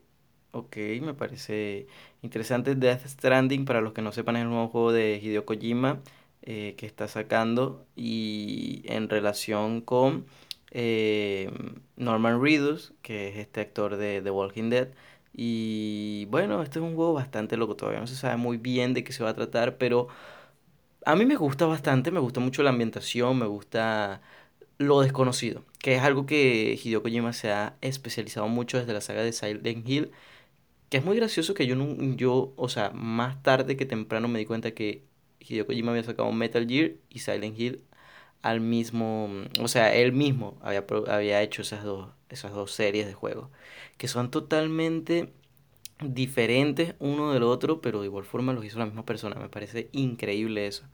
ok, 0.51 0.77
me 1.01 1.13
parece 1.13 1.87
interesante. 2.21 2.75
Death 2.75 3.05
Stranding, 3.07 3.65
para 3.65 3.81
los 3.81 3.93
que 3.93 4.01
no 4.01 4.11
sepan, 4.11 4.35
es 4.37 4.43
el 4.43 4.49
nuevo 4.49 4.67
juego 4.69 4.91
de 4.91 5.19
Hideo 5.21 5.45
Kojima 5.45 6.01
eh, 6.49 6.75
que 6.77 6.85
está 6.85 7.09
sacando 7.09 7.85
y 7.97 8.81
en 8.85 9.09
relación 9.09 9.81
con 9.81 10.25
eh, 10.71 11.51
Norman 11.97 12.41
Reedus, 12.41 12.93
que 13.01 13.27
es 13.27 13.37
este 13.37 13.59
actor 13.61 13.97
de 13.97 14.21
The 14.21 14.31
Walking 14.31 14.69
Dead. 14.69 14.87
Y 15.33 16.25
bueno, 16.29 16.63
este 16.63 16.79
es 16.79 16.83
un 16.83 16.95
juego 16.95 17.13
bastante 17.13 17.57
loco, 17.57 17.75
todavía 17.75 17.99
no 17.99 18.07
se 18.07 18.15
sabe 18.15 18.37
muy 18.37 18.57
bien 18.57 18.93
de 18.93 19.03
qué 19.03 19.11
se 19.11 19.23
va 19.23 19.31
a 19.31 19.35
tratar, 19.35 19.77
pero 19.77 20.07
a 21.05 21.15
mí 21.15 21.25
me 21.25 21.35
gusta 21.35 21.65
bastante, 21.65 22.11
me 22.11 22.19
gusta 22.19 22.39
mucho 22.39 22.63
la 22.63 22.69
ambientación, 22.71 23.37
me 23.39 23.45
gusta 23.45 24.21
lo 24.77 25.01
desconocido, 25.01 25.63
que 25.79 25.95
es 25.95 26.01
algo 26.01 26.25
que 26.25 26.79
Hideo 26.81 27.01
Kojima 27.03 27.33
se 27.33 27.51
ha 27.51 27.75
especializado 27.81 28.47
mucho 28.47 28.77
desde 28.77 28.93
la 28.93 29.01
saga 29.01 29.23
de 29.23 29.33
Silent 29.33 29.87
Hill, 29.89 30.11
que 30.89 30.97
es 30.97 31.05
muy 31.05 31.17
gracioso 31.17 31.53
que 31.53 31.67
yo, 31.67 31.75
yo 32.15 32.53
o 32.57 32.69
sea, 32.69 32.91
más 32.91 33.41
tarde 33.43 33.77
que 33.77 33.85
temprano 33.85 34.27
me 34.27 34.39
di 34.39 34.45
cuenta 34.45 34.71
que 34.73 35.03
Hideo 35.39 35.65
Kojima 35.67 35.91
había 35.91 36.03
sacado 36.03 36.31
Metal 36.31 36.67
Gear 36.67 36.91
y 37.09 37.19
Silent 37.19 37.59
Hill 37.59 37.83
al 38.41 38.61
mismo, 38.61 39.29
o 39.61 39.67
sea, 39.67 39.93
él 39.95 40.13
mismo 40.13 40.57
había, 40.61 40.85
había 41.09 41.41
hecho 41.41 41.61
esas 41.63 41.83
dos, 41.83 42.09
esas 42.29 42.53
dos 42.53 42.71
series 42.71 43.07
de 43.07 43.13
juegos, 43.13 43.49
que 43.97 44.07
son 44.07 44.31
totalmente 44.31 45.33
diferentes 46.01 46.95
uno 46.99 47.33
del 47.33 47.43
otro, 47.43 47.81
pero 47.81 48.01
de 48.01 48.07
igual 48.07 48.25
forma 48.25 48.53
los 48.53 48.65
hizo 48.65 48.79
la 48.79 48.85
misma 48.85 49.05
persona, 49.05 49.35
me 49.37 49.49
parece 49.49 49.89
increíble 49.93 50.67
eso. 50.67 50.85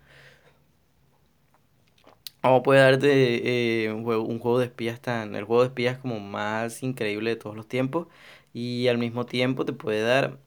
¿Cómo 2.41 2.61
puede 2.61 2.81
darte 2.81 3.85
eh, 3.85 3.91
un, 3.93 4.03
juego, 4.03 4.23
un 4.23 4.37
juego 4.39 4.59
de 4.59 4.65
espías 4.65 4.99
tan... 5.01 5.33
El 5.35 5.45
juego 5.45 5.61
de 5.61 5.69
espías 5.69 5.97
como 5.97 6.19
más 6.19 6.83
increíble 6.83 7.29
de 7.31 7.35
todos 7.37 7.55
los 7.55 7.67
tiempos. 7.67 8.07
Y 8.53 8.87
al 8.87 8.97
mismo 8.97 9.25
tiempo 9.25 9.65
te 9.65 9.73
puede 9.73 10.01
dar 10.01 10.39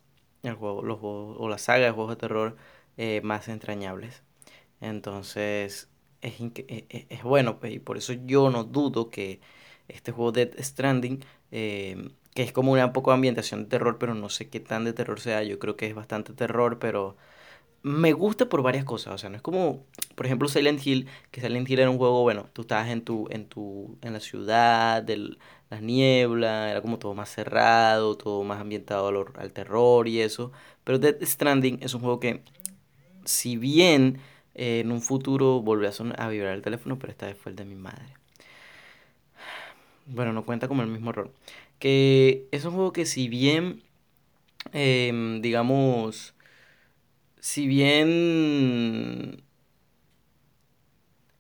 el 0.43 0.55
juego, 0.55 0.83
los 0.83 0.99
juegos, 1.01 1.37
o 1.41 1.49
la 1.49 1.59
saga 1.59 1.87
de 1.87 1.91
juegos 1.93 2.13
de 2.13 2.17
terror 2.21 2.57
eh, 2.97 3.21
más 3.25 3.49
entrañables. 3.49 4.23
Entonces, 4.81 5.89
es, 6.23 6.41
e, 6.41 6.87
e, 6.91 7.07
es, 7.11 7.23
bueno, 7.23 7.59
pues, 7.61 7.75
y 7.75 7.79
por 7.81 7.97
eso 7.99 8.13
yo 8.15 8.51
no 8.51 8.65
dudo 8.65 9.11
que 9.11 9.41
este 9.89 10.13
juego 10.13 10.33
Dead 10.33 10.51
Stranding, 10.59 11.25
eh, 11.51 12.11
que 12.35 12.43
es 12.43 12.53
como 12.53 12.73
una 12.73 12.93
poco 12.93 13.13
ambientación 13.13 13.65
de 13.65 13.71
terror, 13.71 13.99
pero 13.99 14.15
no 14.15 14.29
sé 14.29 14.49
qué 14.51 14.61
tan 14.61 14.85
de 14.85 14.93
terror 14.93 15.21
sea, 15.21 15.43
yo 15.43 15.59
creo 15.59 15.77
que 15.77 15.87
es 15.87 15.95
bastante 15.95 16.33
terror, 16.35 16.79
pero 16.79 17.17
me 17.87 18.13
gusta 18.13 18.49
por 18.49 18.63
varias 18.63 18.85
cosas, 18.85 19.15
o 19.15 19.19
sea, 19.19 19.31
no 19.31 19.37
es 19.37 19.43
como, 19.43 19.85
por 20.17 20.27
ejemplo, 20.27 20.49
Silent 20.49 20.85
Hill, 20.85 21.07
que 21.31 21.41
Silent 21.41 21.71
Hill 21.71 21.79
era 21.79 21.89
un 21.91 21.99
juego, 21.99 22.23
bueno, 22.23 22.49
tú 22.53 22.63
estabas 22.63 22.89
en 22.89 23.03
tu, 23.03 23.29
en 23.31 23.47
tu, 23.47 23.97
en 24.03 24.13
la 24.13 24.19
ciudad, 24.19 25.05
de 25.05 25.37
las 25.71 25.83
nieblas, 25.83 26.73
era 26.73 26.83
como 26.83 26.99
todo 26.99 27.15
más 27.15 27.31
cerrado, 27.31 28.17
todo 28.17 28.43
más 28.43 28.61
ambientado 28.61 29.07
al, 29.07 29.25
al 29.37 29.53
terror 29.53 30.09
y 30.09 30.21
eso, 30.21 30.51
pero 30.83 30.99
Dead 30.99 31.17
Stranding 31.23 31.79
es 31.81 31.95
un 31.95 32.01
juego 32.01 32.19
que, 32.19 32.43
si 33.25 33.57
bien 33.57 34.19
eh, 34.57 34.81
en 34.81 34.91
un 34.91 35.01
futuro 35.01 35.61
volvió 35.61 35.89
a, 35.89 36.25
a 36.25 36.29
vibrar 36.29 36.55
el 36.55 36.63
teléfono, 36.63 36.99
pero 36.99 37.13
esta 37.13 37.27
vez 37.27 37.37
fue 37.39 37.51
el 37.51 37.57
de 37.57 37.67
mi 37.67 37.77
madre. 37.77 38.17
Bueno, 40.07 40.33
no 40.33 40.45
cuenta 40.45 40.67
como 40.67 40.83
el 40.83 40.89
mismo 40.89 41.11
error. 41.11 41.33
Que 41.79 42.47
es 42.51 42.65
un 42.65 42.75
juego 42.75 42.93
que 42.93 43.07
si 43.07 43.29
bien, 43.29 43.83
em, 44.73 45.41
digamos, 45.43 46.36
si 47.47 47.69
bien 47.69 49.45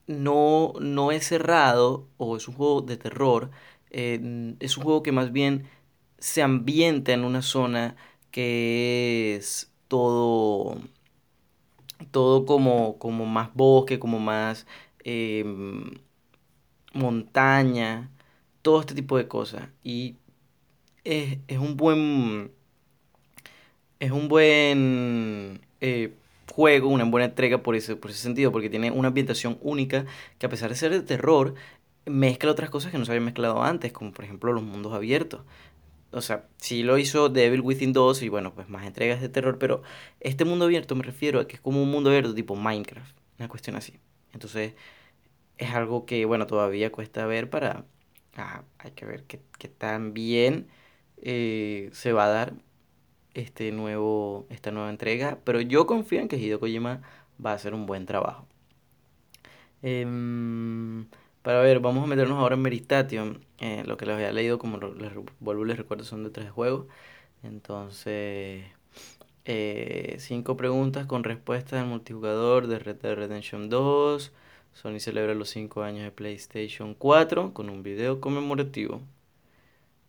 no, 0.06 0.72
no 0.80 1.10
es 1.10 1.26
cerrado 1.26 2.08
o 2.16 2.36
es 2.36 2.46
un 2.46 2.54
juego 2.54 2.80
de 2.82 2.96
terror, 2.96 3.50
eh, 3.90 4.54
es 4.60 4.76
un 4.76 4.84
juego 4.84 5.02
que 5.02 5.10
más 5.10 5.32
bien 5.32 5.68
se 6.18 6.42
ambienta 6.42 7.12
en 7.12 7.24
una 7.24 7.42
zona 7.42 7.96
que 8.30 9.34
es 9.36 9.72
todo, 9.88 10.78
todo 12.12 12.46
como, 12.46 12.98
como 12.98 13.26
más 13.26 13.52
bosque, 13.54 13.98
como 13.98 14.20
más 14.20 14.66
em, 15.04 15.90
montaña, 16.92 18.10
todo 18.62 18.80
este 18.80 18.94
tipo 18.94 19.16
de 19.18 19.28
cosas. 19.28 19.68
Y 19.82 20.16
es, 21.04 21.38
es 21.48 21.58
un 21.58 21.76
buen... 21.76 22.52
Es 23.98 24.10
un 24.10 24.28
buen 24.28 25.60
eh, 25.86 26.14
juego, 26.52 26.88
una 26.88 27.04
buena 27.04 27.26
entrega 27.26 27.62
por 27.62 27.76
ese, 27.76 27.96
por 27.96 28.10
ese 28.10 28.20
sentido, 28.20 28.52
porque 28.52 28.70
tiene 28.70 28.90
una 28.90 29.08
ambientación 29.08 29.58
única 29.62 30.06
que 30.38 30.46
a 30.46 30.48
pesar 30.48 30.70
de 30.70 30.76
ser 30.76 30.92
de 30.92 31.00
terror, 31.02 31.54
mezcla 32.06 32.50
otras 32.50 32.70
cosas 32.70 32.92
que 32.92 32.98
no 32.98 33.04
se 33.04 33.12
habían 33.12 33.24
mezclado 33.24 33.62
antes, 33.62 33.92
como 33.92 34.12
por 34.12 34.24
ejemplo 34.24 34.52
los 34.52 34.62
mundos 34.62 34.92
abiertos. 34.94 35.42
O 36.12 36.20
sea, 36.22 36.46
sí 36.58 36.82
lo 36.82 36.98
hizo 36.98 37.28
Devil 37.28 37.60
Within 37.60 37.92
2 37.92 38.22
y 38.22 38.28
bueno, 38.28 38.54
pues 38.54 38.68
más 38.68 38.86
entregas 38.86 39.20
de 39.20 39.28
terror, 39.28 39.58
pero 39.58 39.82
este 40.20 40.44
mundo 40.44 40.64
abierto 40.66 40.94
me 40.94 41.02
refiero 41.02 41.40
a 41.40 41.46
que 41.48 41.56
es 41.56 41.60
como 41.60 41.82
un 41.82 41.90
mundo 41.90 42.10
abierto 42.10 42.34
tipo 42.34 42.56
Minecraft, 42.56 43.16
una 43.38 43.48
cuestión 43.48 43.76
así. 43.76 43.94
Entonces, 44.32 44.74
es 45.58 45.70
algo 45.74 46.06
que, 46.06 46.24
bueno, 46.26 46.46
todavía 46.46 46.92
cuesta 46.92 47.26
ver 47.26 47.50
para... 47.50 47.84
Ah, 48.36 48.64
hay 48.78 48.92
que 48.92 49.06
ver 49.06 49.24
qué, 49.24 49.38
tan 49.68 50.12
bien 50.14 50.68
eh, 51.22 51.90
se 51.92 52.12
va 52.12 52.26
a 52.26 52.28
dar 52.28 52.54
este 53.40 53.72
nuevo, 53.72 54.46
esta 54.50 54.70
nueva 54.70 54.90
entrega, 54.90 55.38
pero 55.44 55.60
yo 55.60 55.86
confío 55.86 56.20
en 56.20 56.28
que 56.28 56.36
Hideo 56.36 56.60
Kojima 56.60 57.02
va 57.44 57.52
a 57.52 57.54
hacer 57.54 57.74
un 57.74 57.86
buen 57.86 58.06
trabajo. 58.06 58.46
Em, 59.82 61.06
para 61.42 61.60
ver, 61.60 61.80
vamos 61.80 62.04
a 62.04 62.06
meternos 62.06 62.38
ahora 62.38 62.56
en 62.56 62.62
Meristation. 62.62 63.44
Eh, 63.58 63.84
lo 63.86 63.96
que 63.96 64.06
les 64.06 64.16
había 64.16 64.32
leído, 64.32 64.58
como 64.58 64.78
les 64.78 65.12
vuelvo 65.40 65.64
les 65.64 65.76
recuerdo, 65.78 66.04
son 66.04 66.24
de 66.24 66.30
tres 66.30 66.50
juegos. 66.50 66.86
Entonces, 67.42 68.64
eh, 69.44 70.16
cinco 70.18 70.56
preguntas 70.56 71.06
con 71.06 71.24
respuestas 71.24 71.80
del 71.80 71.88
multijugador 71.88 72.66
de 72.66 72.78
Red 72.80 72.96
Dead 72.96 73.14
Redemption 73.14 73.68
2. 73.70 74.32
Sony 74.72 74.98
celebra 75.00 75.34
los 75.34 75.50
cinco 75.50 75.82
años 75.82 76.04
de 76.04 76.10
PlayStation 76.10 76.94
4 76.94 77.54
con 77.54 77.70
un 77.70 77.82
video 77.82 78.20
conmemorativo. 78.20 79.02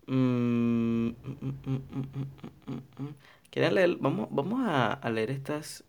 Mm, 0.08 1.10
mm, 1.10 1.14
mm, 2.98 3.14
leer? 3.72 3.98
Vamos, 4.00 4.30
vamos 4.32 4.62
a, 4.66 5.10
leer 5.10 5.32
estas, 5.32 5.84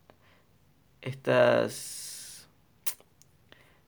estas 1.02 2.48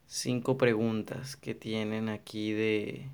cinco 0.07 0.57
preguntas 0.57 1.37
que 1.37 1.55
tienen 1.55 2.09
aquí 2.09 2.53
de, 2.53 3.09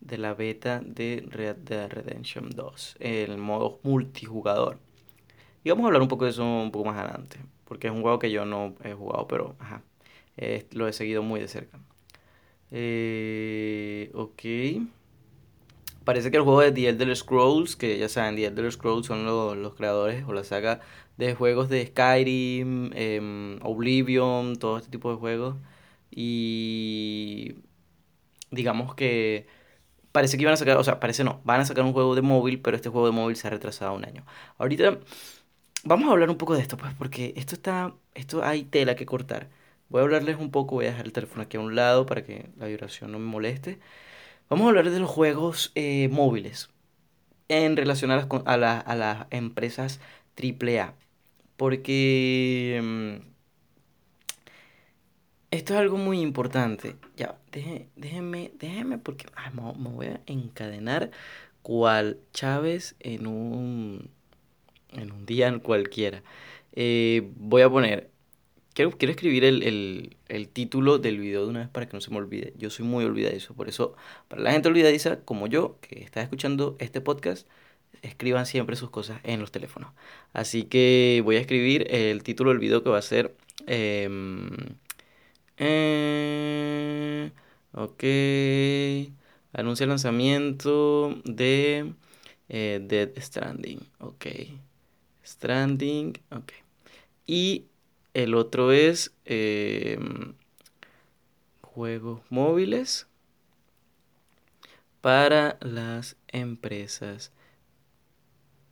de 0.00 0.18
la 0.18 0.34
beta 0.34 0.80
de 0.84 1.24
Red 1.28 1.56
Dead 1.58 1.88
Redemption 1.90 2.50
2, 2.50 2.96
el 3.00 3.38
modo 3.38 3.80
multijugador. 3.84 4.78
Y 5.64 5.70
vamos 5.70 5.84
a 5.84 5.86
hablar 5.88 6.02
un 6.02 6.08
poco 6.08 6.24
de 6.24 6.32
eso 6.32 6.44
un 6.44 6.72
poco 6.72 6.86
más 6.86 6.98
adelante, 6.98 7.38
porque 7.64 7.88
es 7.88 7.92
un 7.92 8.02
juego 8.02 8.18
que 8.18 8.30
yo 8.30 8.44
no 8.44 8.74
he 8.84 8.92
jugado, 8.94 9.28
pero 9.28 9.56
ajá, 9.60 9.82
lo 10.72 10.88
he 10.88 10.92
seguido 10.92 11.22
muy 11.22 11.40
de 11.40 11.48
cerca. 11.48 11.78
Eh, 12.70 14.10
ok. 14.14 14.42
Parece 16.04 16.30
que 16.30 16.36
el 16.36 16.42
juego 16.42 16.60
de 16.60 16.72
The 16.72 16.88
Elder 16.90 17.16
Scrolls, 17.16 17.76
que 17.76 17.98
ya 17.98 18.08
saben, 18.08 18.36
The 18.36 18.46
Elder 18.46 18.70
Scrolls 18.72 19.06
son 19.06 19.24
los, 19.24 19.74
creadores 19.74 20.24
o 20.26 20.32
la 20.32 20.44
saga 20.44 20.80
de 21.16 21.34
juegos 21.34 21.68
de 21.68 21.86
Skyrim, 21.86 22.92
em, 22.94 23.58
Oblivion, 23.62 24.56
todo 24.56 24.78
este 24.78 24.90
tipo 24.90 25.10
de 25.10 25.16
juegos. 25.16 25.56
Y 26.10 27.56
digamos 28.50 28.94
que 28.94 29.46
parece 30.12 30.36
que 30.36 30.42
iban 30.42 30.54
a 30.54 30.56
sacar, 30.56 30.76
o 30.78 30.84
sea, 30.84 31.00
parece 31.00 31.24
no, 31.24 31.40
van 31.44 31.60
a 31.60 31.66
sacar 31.66 31.84
un 31.84 31.92
juego 31.92 32.14
de 32.14 32.22
móvil, 32.22 32.60
pero 32.60 32.76
este 32.76 32.88
juego 32.90 33.06
de 33.06 33.12
móvil 33.12 33.36
se 33.36 33.48
ha 33.48 33.50
retrasado 33.50 33.94
un 33.94 34.04
año. 34.04 34.24
Ahorita 34.58 34.98
vamos 35.84 36.08
a 36.08 36.12
hablar 36.12 36.30
un 36.30 36.36
poco 36.38 36.54
de 36.54 36.62
esto, 36.62 36.76
pues, 36.76 36.94
porque 36.94 37.34
esto 37.36 37.54
está, 37.54 37.94
esto 38.14 38.44
hay 38.44 38.64
tela 38.64 38.96
que 38.96 39.06
cortar. 39.06 39.50
Voy 39.88 40.00
a 40.00 40.04
hablarles 40.04 40.38
un 40.38 40.50
poco, 40.50 40.76
voy 40.76 40.86
a 40.86 40.90
dejar 40.90 41.06
el 41.06 41.12
teléfono 41.12 41.42
aquí 41.42 41.56
a 41.56 41.60
un 41.60 41.74
lado 41.76 42.06
para 42.06 42.24
que 42.24 42.50
la 42.58 42.66
vibración 42.66 43.12
no 43.12 43.18
me 43.18 43.26
moleste. 43.26 43.78
Vamos 44.48 44.66
a 44.66 44.68
hablar 44.68 44.90
de 44.90 45.00
los 45.00 45.10
juegos 45.10 45.72
eh, 45.74 46.08
móviles 46.08 46.68
en 47.48 47.76
relación 47.76 48.10
a 48.10 48.16
las, 48.16 48.28
a, 48.46 48.96
las 48.96 49.26
empresas 49.30 50.00
AAA. 50.36 50.94
Porque 51.56 52.80
mm, 52.82 53.34
esto 55.50 55.74
es 55.74 55.80
algo 55.80 55.96
muy 55.96 56.20
importante. 56.20 56.96
Ya, 57.16 57.38
déjenme, 57.52 58.52
déjenme, 58.58 58.98
porque 58.98 59.26
me, 59.54 59.62
voy 59.90 60.06
a 60.06 60.20
encadenar 60.26 61.10
cual 61.62 62.18
Chávez 62.32 62.96
en 63.00 63.26
un, 63.26 64.10
en 64.92 65.12
un 65.12 65.26
día 65.26 65.58
cualquiera. 65.60 66.22
Eh, 66.72 67.30
voy 67.36 67.62
a 67.62 67.70
poner, 67.70 68.10
quiero, 68.74 68.90
quiero 68.98 69.12
escribir 69.12 69.44
el, 69.44 70.16
el, 70.28 70.48
título 70.48 70.98
del 70.98 71.18
video 71.18 71.44
de 71.44 71.50
una 71.50 71.60
vez 71.60 71.68
para 71.70 71.88
que 71.88 71.96
no 71.96 72.00
se 72.00 72.10
me 72.10 72.18
olvide. 72.18 72.52
Yo 72.58 72.70
soy 72.70 72.84
muy 72.86 73.04
olvidadizo, 73.04 73.54
por 73.54 73.68
eso, 73.68 73.96
para 74.28 74.42
la 74.42 74.52
gente 74.52 74.68
olvidadiza 74.68 75.20
como 75.24 75.46
yo, 75.46 75.78
que 75.80 76.02
está 76.02 76.22
escuchando 76.22 76.76
este 76.80 77.00
podcast, 77.00 77.48
escriban 78.02 78.46
siempre 78.46 78.76
sus 78.76 78.90
cosas 78.90 79.20
en 79.24 79.40
los 79.40 79.52
teléfonos. 79.52 79.92
Así 80.32 80.64
que 80.64 81.22
voy 81.24 81.36
a 81.36 81.40
escribir 81.40 81.86
el 81.90 82.22
título 82.22 82.50
del 82.50 82.58
video 82.58 82.82
que 82.82 82.90
va 82.90 82.98
a 82.98 83.02
ser... 83.02 83.36
Em, 83.66 84.50
eh, 85.58 87.30
ok. 87.72 88.04
Anuncia 89.52 89.84
el 89.84 89.90
lanzamiento 89.90 91.20
de 91.24 91.94
eh, 92.48 92.80
Dead 92.82 93.10
Stranding. 93.18 93.80
Ok. 94.00 94.26
Stranding. 95.24 96.18
Ok. 96.30 96.52
Y 97.26 97.66
el 98.14 98.34
otro 98.34 98.72
es 98.72 99.12
em, 99.24 100.34
juegos 101.62 102.22
móviles 102.30 103.08
para 105.00 105.58
las 105.60 106.16
empresas 106.28 107.32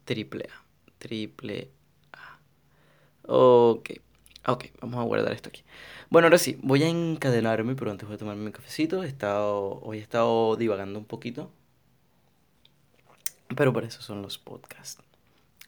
triple 0.04 0.46
A. 0.50 0.64
Triple 0.98 1.70
A. 2.12 2.38
Ok. 3.26 3.90
Ok, 4.46 4.66
vamos 4.80 4.98
a 5.00 5.04
guardar 5.04 5.32
esto 5.32 5.50
aquí. 5.50 5.62
Bueno, 6.10 6.26
ahora 6.26 6.38
sí, 6.38 6.58
voy 6.62 6.82
a 6.82 6.88
encadenarme, 6.88 7.74
pero 7.76 7.90
antes 7.90 8.06
voy 8.08 8.16
a 8.16 8.18
tomarme 8.18 8.44
mi 8.44 8.52
cafecito. 8.52 9.02
He 9.04 9.08
estado, 9.08 9.80
hoy 9.82 9.98
he 9.98 10.00
estado 10.02 10.56
divagando 10.56 10.98
un 10.98 11.04
poquito. 11.04 11.50
Pero 13.56 13.72
para 13.72 13.86
eso 13.86 14.02
son 14.02 14.22
los 14.22 14.38
podcasts. 14.38 15.02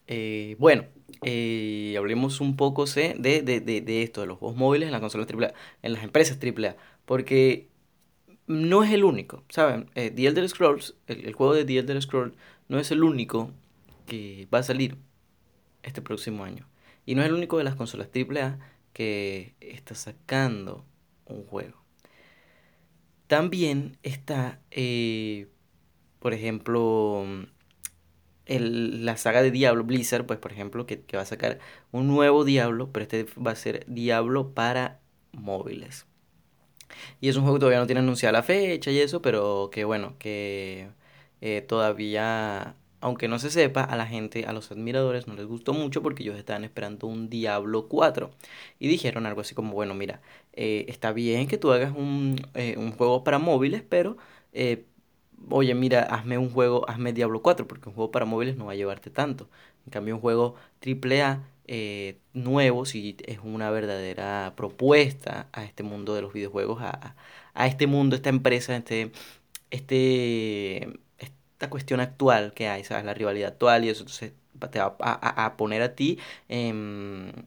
Eh, 0.07 0.57
bueno, 0.59 0.85
eh, 1.23 1.95
hablemos 1.97 2.41
un 2.41 2.57
poco 2.57 2.85
de, 2.85 3.15
de, 3.19 3.43
de, 3.43 3.81
de, 3.81 4.03
esto, 4.03 4.21
de 4.21 4.27
los 4.27 4.39
juegos 4.39 4.57
móviles 4.57 4.87
en 4.87 4.93
las 4.93 5.01
consolas 5.01 5.29
AAA, 5.29 5.55
en 5.83 5.93
las 5.93 6.05
empresas 6.05 6.39
AAA, 6.43 6.77
porque 7.05 7.69
no 8.47 8.83
es 8.83 8.93
el 8.93 9.05
único, 9.05 9.45
¿saben? 9.49 9.91
Eh, 9.95 10.11
The 10.11 10.27
Elder 10.27 10.49
Scrolls, 10.49 10.95
el, 11.07 11.25
el, 11.27 11.33
juego 11.33 11.55
de 11.55 11.65
The 11.65 11.79
Elder 11.79 12.03
Scrolls, 12.03 12.35
no 12.69 12.79
es 12.79 12.91
el 12.91 13.03
único 13.03 13.51
que 14.07 14.47
va 14.53 14.59
a 14.59 14.63
salir 14.63 14.99
este 15.83 16.03
próximo 16.03 16.45
año. 16.45 16.69
Y 17.07 17.15
no 17.15 17.23
es 17.23 17.29
el 17.29 17.35
único 17.35 17.59
de 17.59 17.65
las 17.65 17.75
consolas 17.75 18.09
AAA 18.15 18.59
que 18.93 19.55
está 19.61 19.95
sacando 19.95 20.85
un 21.27 21.45
juego. 21.45 21.83
También 23.27 23.99
está, 24.03 24.61
por 26.21 26.35
ejemplo, 26.35 27.27
la 28.47 29.17
saga 29.17 29.43
de 29.43 29.51
Diablo, 29.51 29.85
Blizzard, 29.85 30.27
pues 30.27 30.39
por 30.39 30.53
ejemplo, 30.53 30.87
que, 30.87 31.03
va 31.15 31.23
a 31.23 31.27
sacar 31.27 31.59
un 31.93 32.09
nuevo 32.09 32.45
Diablo, 32.45 32.91
pero 32.93 33.05
este 33.05 33.27
va 33.41 33.53
a 33.53 33.57
ser 33.57 33.85
Diablo 33.87 34.53
para 34.55 35.01
móviles. 35.33 36.07
Y 37.21 37.29
es 37.29 37.37
un 37.37 37.43
juego 37.43 37.57
que 37.57 37.61
todavía 37.61 37.81
no 37.81 37.87
tiene 37.87 38.01
anunciada 38.01 38.33
la 38.33 38.43
fecha 38.43 38.91
y 38.91 38.99
eso, 39.01 39.23
pero 39.23 39.71
que 39.73 39.85
bueno, 39.85 40.15
que 40.19 40.89
eh, 41.41 41.63
todavía 41.63 42.77
aunque 43.05 43.29
no 43.29 43.39
se 43.39 43.51
sepa, 43.51 43.83
a 43.83 43.97
la 43.97 44.07
gente, 44.07 44.47
a 44.47 44.55
los 44.55 44.73
admiradores 44.73 45.27
no 45.29 45.35
les 45.35 45.45
gustó 45.45 45.75
mucho 45.75 46.03
porque 46.03 46.23
ellos 46.23 46.39
estaban 46.39 46.65
esperando 46.65 47.07
un 47.07 47.29
Diablo 47.29 47.87
4. 47.87 48.31
Y 48.79 48.89
dijeron 48.89 49.27
algo 49.27 49.43
así 49.43 49.55
como, 49.55 49.75
bueno, 49.75 49.95
mira, 49.95 50.23
eh, 50.55 50.87
está 50.89 51.13
bien 51.13 51.47
que 51.47 51.59
tú 51.59 51.71
hagas 51.73 51.93
un, 51.95 52.41
eh, 52.55 52.77
un 52.79 52.93
juego 52.93 53.23
para 53.23 53.39
móviles, 53.39 53.83
pero, 53.87 54.17
oye, 55.51 55.75
mira, 55.75 56.03
hazme 56.03 56.39
un 56.39 56.51
juego, 56.51 56.89
hazme 56.89 57.13
Diablo 57.13 57.43
4, 57.43 57.67
porque 57.67 57.89
un 57.89 57.95
juego 57.95 58.11
para 58.11 58.25
móviles 58.25 58.57
no 58.57 58.67
va 58.67 58.73
a 58.73 58.77
llevarte 58.77 59.11
tanto. 59.11 59.49
En 59.87 59.91
cambio, 59.91 60.15
un 60.15 60.21
juego 60.21 60.57
AAA 60.85 61.43
nuevo, 62.35 62.85
si 62.85 63.17
es 63.27 63.39
una 63.43 63.71
verdadera 63.71 64.53
propuesta 64.57 65.49
a 65.53 65.65
este 65.65 65.83
mundo 65.83 66.15
de 66.15 66.23
los 66.23 66.33
videojuegos, 66.33 66.83
a, 66.83 67.17
a 67.55 67.67
este 67.67 67.87
mundo, 67.87 68.17
esta 68.17 68.29
empresa, 68.29 68.77
este, 68.77 69.13
este 69.71 70.91
cuestión 71.69 72.01
actual 72.01 72.53
que 72.55 72.69
hay, 72.69 72.85
¿sabes? 72.85 73.05
La 73.05 73.15
rivalidad 73.15 73.51
actual 73.51 73.85
y 73.85 73.89
eso 73.89 74.03
entonces 74.03 74.33
te 74.71 74.79
va 74.79 74.97
a, 75.01 75.57
poner 75.57 75.83
a 75.83 75.95
ti 75.95 76.19
en, 76.49 77.47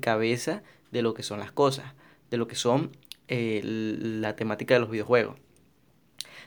cabeza 0.00 0.62
de 0.90 1.02
lo 1.02 1.14
que 1.14 1.22
son 1.22 1.40
las 1.40 1.52
cosas, 1.52 1.94
de 2.30 2.36
lo 2.36 2.48
que 2.48 2.54
son 2.54 2.92
eh, 3.28 3.60
la 3.64 4.36
temática 4.36 4.74
de 4.74 4.80
los 4.80 4.90
videojuegos. 4.90 5.36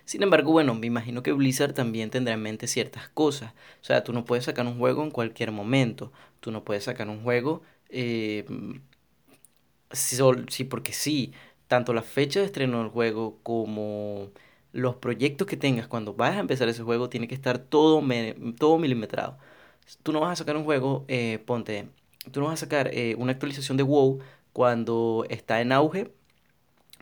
Sin 0.06 0.24
embargo, 0.24 0.52
bueno, 0.52 0.76
me 0.76 0.88
imagino 0.88 1.24
que 1.24 1.32
Blizzard 1.34 1.74
también 1.74 2.10
tendrá 2.10 2.34
en 2.34 2.42
mente 2.42 2.68
ciertas 2.68 3.10
cosas. 3.10 3.54
O 3.82 3.84
sea, 3.86 4.04
tú 4.04 4.14
no 4.14 4.26
puedes 4.26 4.46
sacar 4.46 4.66
un 4.68 4.78
juego 4.78 5.04
en 5.04 5.12
cualquier 5.12 5.52
momento. 5.52 6.12
Tú 6.40 6.52
no 6.52 6.64
puedes 6.64 6.84
sacar 6.86 7.10
un 7.10 7.24
juego 7.24 7.62
eh, 7.90 8.46
sí, 10.50 10.64
porque 10.64 10.94
sí. 10.94 11.34
Tanto 11.68 11.94
la 11.94 12.02
fecha 12.04 12.40
de 12.40 12.46
estreno 12.48 12.80
del 12.80 12.90
juego 12.90 13.40
como 13.44 14.30
los 14.74 14.96
proyectos 14.98 15.48
que 15.48 15.58
tengas 15.58 15.88
cuando 15.88 16.14
vayas 16.14 16.38
a 16.38 16.40
empezar 16.42 16.68
ese 16.70 16.84
juego 16.84 17.10
tiene 17.10 17.28
que 17.28 17.36
estar 17.36 17.60
todo, 17.60 18.02
todo 18.58 18.78
milimetrado. 18.78 19.38
Tú 20.04 20.12
no 20.14 20.20
vas 20.22 20.34
a 20.34 20.36
sacar 20.38 20.58
un 20.58 20.64
juego, 20.66 21.06
eh, 21.08 21.40
ponte, 21.46 21.90
tú 22.32 22.40
no 22.42 22.48
vas 22.48 22.56
a 22.56 22.66
sacar 22.66 22.90
eh, 22.94 23.16
una 23.18 23.32
actualización 23.34 23.78
de 23.78 23.84
WoW 23.84 24.20
cuando 24.54 25.26
está 25.30 25.62
en 25.62 25.72
auge. 25.72 26.14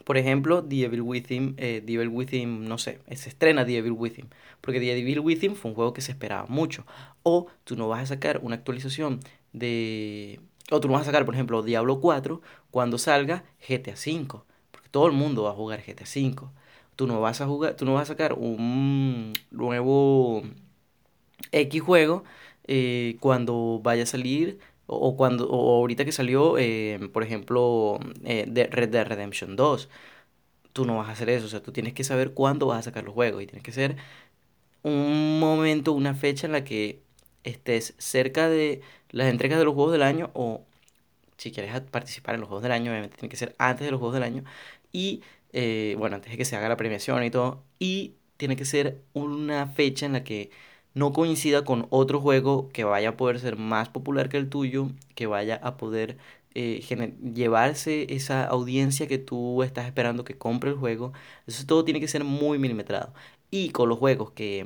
Por 0.09 0.17
ejemplo, 0.17 0.63
The 0.63 0.85
Evil 0.85 1.03
Within, 1.03 1.53
eh, 1.59 1.83
Within, 2.09 2.67
no 2.67 2.79
sé, 2.79 2.97
se 3.15 3.29
estrena 3.29 3.63
The 3.63 3.77
Evil 3.77 3.91
Within. 3.91 4.27
Porque 4.59 4.79
The 4.79 4.97
Evil 4.97 5.19
Within 5.19 5.55
fue 5.55 5.69
un 5.69 5.75
juego 5.75 5.93
que 5.93 6.01
se 6.01 6.11
esperaba 6.11 6.47
mucho. 6.47 6.83
O 7.21 7.45
tú 7.63 7.75
no 7.75 7.87
vas 7.87 8.01
a 8.01 8.05
sacar 8.07 8.39
una 8.41 8.55
actualización 8.55 9.19
de... 9.53 10.39
O 10.71 10.79
tú 10.79 10.87
no 10.87 10.95
vas 10.95 11.03
a 11.03 11.05
sacar, 11.05 11.25
por 11.25 11.35
ejemplo, 11.35 11.61
Diablo 11.61 11.99
4 11.99 12.41
cuando 12.71 12.97
salga 12.97 13.43
GTA 13.67 13.95
5. 13.95 14.47
Porque 14.71 14.89
todo 14.89 15.05
el 15.05 15.13
mundo 15.13 15.43
va 15.43 15.51
a 15.51 15.53
jugar 15.53 15.83
GTA 15.85 16.07
5 16.07 16.53
tú 16.95 17.05
no 17.05 17.21
vas 17.21 17.39
a 17.39 17.45
jugar, 17.45 17.75
tú 17.75 17.85
no 17.85 17.93
vas 17.93 18.09
a 18.09 18.13
sacar 18.13 18.33
un 18.33 19.33
nuevo 19.51 20.41
X 21.51 21.81
juego 21.83 22.23
eh, 22.67 23.15
cuando 23.19 23.79
vaya 23.83 24.03
a 24.03 24.07
salir 24.07 24.59
o, 24.89 25.15
cuando 25.17 25.49
o 25.49 25.77
ahorita 25.77 26.05
que 26.05 26.11
salió, 26.11 26.57
eh, 26.57 26.99
por 27.13 27.23
ejemplo, 27.23 27.99
eh, 28.25 28.45
de 28.47 28.67
Red 28.67 28.89
Dead 28.89 29.07
Redemption 29.07 29.55
2. 29.55 29.89
Tú 30.73 30.85
no 30.85 30.97
vas 30.97 31.09
a 31.09 31.13
hacer 31.13 31.29
eso, 31.29 31.47
o 31.47 31.49
sea, 31.49 31.61
tú 31.61 31.71
tienes 31.71 31.93
que 31.93 32.03
saber 32.03 32.33
cuándo 32.33 32.67
vas 32.67 32.79
a 32.79 32.83
sacar 32.83 33.03
los 33.03 33.13
juegos 33.13 33.43
y 33.43 33.47
tienes 33.47 33.63
que 33.63 33.71
ser 33.71 33.97
un 34.83 35.39
momento, 35.39 35.93
una 35.93 36.15
fecha 36.15 36.47
en 36.47 36.53
la 36.53 36.63
que 36.63 37.01
estés 37.43 37.95
cerca 37.97 38.49
de 38.49 38.81
las 39.11 39.27
entregas 39.29 39.59
de 39.59 39.65
los 39.65 39.73
juegos 39.73 39.93
del 39.93 40.03
año 40.03 40.31
o 40.33 40.63
si 41.37 41.51
quieres 41.51 41.79
participar 41.81 42.35
en 42.35 42.41
los 42.41 42.49
juegos 42.49 42.63
del 42.63 42.73
año, 42.73 42.91
obviamente 42.91 43.17
tiene 43.17 43.29
que 43.29 43.37
ser 43.37 43.55
antes 43.57 43.85
de 43.85 43.91
los 43.91 43.99
juegos 43.99 44.15
del 44.15 44.23
año 44.23 44.43
y 44.91 45.23
eh, 45.53 45.95
bueno, 45.97 46.15
antes 46.17 46.31
de 46.31 46.37
que 46.37 46.45
se 46.45 46.55
haga 46.55 46.69
la 46.69 46.77
premiación 46.77 47.23
y 47.23 47.31
todo, 47.31 47.63
y 47.79 48.15
tiene 48.37 48.55
que 48.55 48.65
ser 48.65 49.01
una 49.13 49.67
fecha 49.67 50.05
en 50.05 50.13
la 50.13 50.23
que 50.23 50.51
no 50.99 51.13
coincida 51.13 51.63
con 51.63 51.87
otro 51.89 52.19
juego 52.21 52.69
que 52.69 52.83
vaya 52.83 53.09
a 53.09 53.17
poder 53.17 53.39
ser 53.39 53.57
más 53.57 53.89
popular 53.89 54.29
que 54.29 54.37
el 54.37 54.49
tuyo, 54.49 54.89
que 55.15 55.27
vaya 55.27 55.55
a 55.63 55.77
poder 55.77 56.17
eh, 56.55 56.81
llevarse 57.33 58.13
esa 58.13 58.45
audiencia 58.45 59.07
que 59.07 59.17
tú 59.17 59.63
estás 59.63 59.85
esperando 59.87 60.23
que 60.25 60.37
compre 60.37 60.71
el 60.71 60.75
juego. 60.77 61.13
Eso 61.47 61.65
todo 61.65 61.85
tiene 61.85 61.99
que 61.99 62.07
ser 62.07 62.23
muy 62.23 62.59
milimetrado. 62.59 63.13
Y 63.51 63.69
con 63.69 63.89
los 63.89 63.97
juegos 63.99 64.31
que 64.31 64.65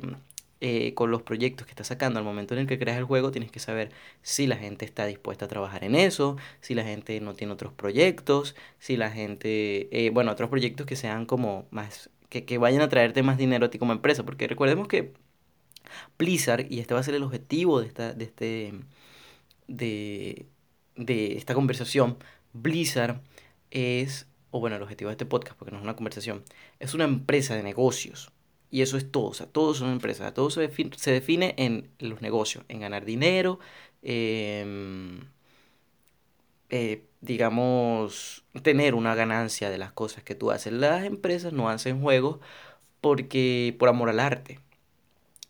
eh, 0.60 0.94
con 0.94 1.10
los 1.10 1.22
proyectos 1.22 1.66
que 1.66 1.72
estás 1.72 1.88
sacando 1.88 2.18
al 2.18 2.24
momento 2.24 2.54
en 2.54 2.60
el 2.60 2.66
que 2.66 2.78
creas 2.78 2.96
el 2.98 3.04
juego, 3.04 3.30
tienes 3.30 3.50
que 3.50 3.60
saber 3.60 3.90
si 4.22 4.46
la 4.46 4.56
gente 4.56 4.84
está 4.86 5.04
dispuesta 5.06 5.44
a 5.44 5.48
trabajar 5.48 5.84
en 5.84 5.94
eso, 5.94 6.36
si 6.60 6.74
la 6.74 6.84
gente 6.84 7.20
no 7.20 7.34
tiene 7.34 7.52
otros 7.52 7.72
proyectos, 7.74 8.56
si 8.78 8.96
la 8.96 9.10
gente, 9.10 9.88
eh, 9.92 10.10
bueno, 10.10 10.32
otros 10.32 10.48
proyectos 10.48 10.86
que 10.86 10.96
sean 10.96 11.26
como 11.26 11.66
más, 11.70 12.08
que, 12.30 12.44
que 12.46 12.56
vayan 12.58 12.80
a 12.82 12.88
traerte 12.88 13.22
más 13.22 13.36
dinero 13.36 13.66
a 13.66 13.70
ti 13.70 13.78
como 13.78 13.92
empresa, 13.92 14.24
porque 14.24 14.48
recordemos 14.48 14.88
que 14.88 15.12
Blizzard, 16.18 16.66
y 16.70 16.80
este 16.80 16.94
va 16.94 17.00
a 17.00 17.02
ser 17.04 17.14
el 17.14 17.22
objetivo 17.22 17.80
de 17.80 17.86
esta, 17.86 18.12
de 18.12 18.24
este, 18.24 18.74
de, 19.68 20.46
de 20.96 21.36
esta 21.36 21.54
conversación, 21.54 22.18
Blizzard 22.52 23.20
es, 23.70 24.26
o 24.50 24.60
bueno, 24.60 24.76
el 24.76 24.82
objetivo 24.82 25.10
de 25.10 25.14
este 25.14 25.26
podcast, 25.26 25.58
porque 25.58 25.72
no 25.72 25.78
es 25.78 25.84
una 25.84 25.96
conversación, 25.96 26.44
es 26.78 26.94
una 26.94 27.04
empresa 27.04 27.54
de 27.54 27.62
negocios. 27.62 28.30
Y 28.70 28.82
eso 28.82 28.96
es 28.96 29.10
todo, 29.10 29.26
o 29.26 29.34
sea, 29.34 29.46
todo 29.46 29.72
son 29.74 29.90
empresas, 29.92 30.34
todo 30.34 30.50
se 30.50 30.60
define, 30.60 30.90
se 30.96 31.12
define 31.12 31.54
en 31.58 31.90
los 32.00 32.22
negocios, 32.22 32.64
en 32.68 32.80
ganar 32.80 33.04
dinero, 33.04 33.60
em, 34.02 35.20
eh, 36.70 37.04
digamos, 37.20 38.44
tener 38.62 38.94
una 38.94 39.14
ganancia 39.14 39.70
de 39.70 39.78
las 39.78 39.92
cosas 39.92 40.24
que 40.24 40.34
tú 40.34 40.50
haces. 40.50 40.72
Las 40.72 41.04
empresas 41.04 41.52
no 41.52 41.68
hacen 41.68 42.00
juegos 42.00 42.40
porque 43.00 43.76
por 43.78 43.88
amor 43.88 44.08
al 44.10 44.20
arte. 44.20 44.60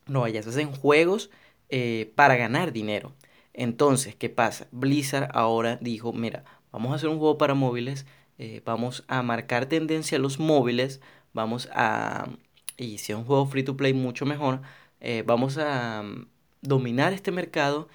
No, 0.06 0.26
ellas 0.26 0.46
hacen 0.46 0.72
juegos 0.72 1.30
eh, 1.68 2.12
para 2.14 2.36
ganar 2.36 2.72
dinero. 2.72 3.12
Entonces, 3.52 4.14
¿qué 4.16 4.28
pasa? 4.28 4.66
Blizzard 4.72 5.30
ahora 5.32 5.78
dijo, 5.80 6.12
mira, 6.12 6.44
vamos 6.72 6.92
a 6.92 6.96
hacer 6.96 7.08
un 7.08 7.18
juego 7.18 7.38
para 7.38 7.54
móviles 7.54 8.06
eh, 8.38 8.62
vamos 8.64 9.04
a 9.08 9.22
marcar 9.22 9.66
tendencia 9.66 10.18
a 10.18 10.20
los 10.20 10.40
móviles, 10.40 11.00
vamos 11.32 11.68
a, 11.72 12.28
y 12.76 12.98
si 12.98 13.12
es 13.12 13.18
un 13.18 13.24
juego 13.24 13.46
free 13.46 13.62
to 13.62 13.76
play 13.76 13.92
mucho 13.94 14.26
mejor, 14.26 14.60
eh, 15.00 15.22
vamos 15.26 15.56
a 15.58 16.02
mm, 16.02 16.26
dominar 16.62 17.12
este 17.12 17.30
mercado 17.30 17.88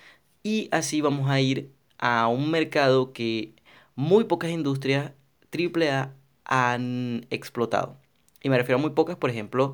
y 0.43 0.69
así 0.71 1.01
vamos 1.01 1.29
a 1.29 1.41
ir 1.41 1.71
a 1.97 2.27
un 2.27 2.51
mercado 2.51 3.11
que 3.13 3.53
muy 3.95 4.23
pocas 4.25 4.51
industrias 4.51 5.11
AAA 5.51 6.13
han 6.45 7.27
explotado. 7.29 7.97
Y 8.41 8.49
me 8.49 8.57
refiero 8.57 8.79
a 8.79 8.81
muy 8.81 8.91
pocas, 8.91 9.17
por 9.17 9.29
ejemplo, 9.29 9.73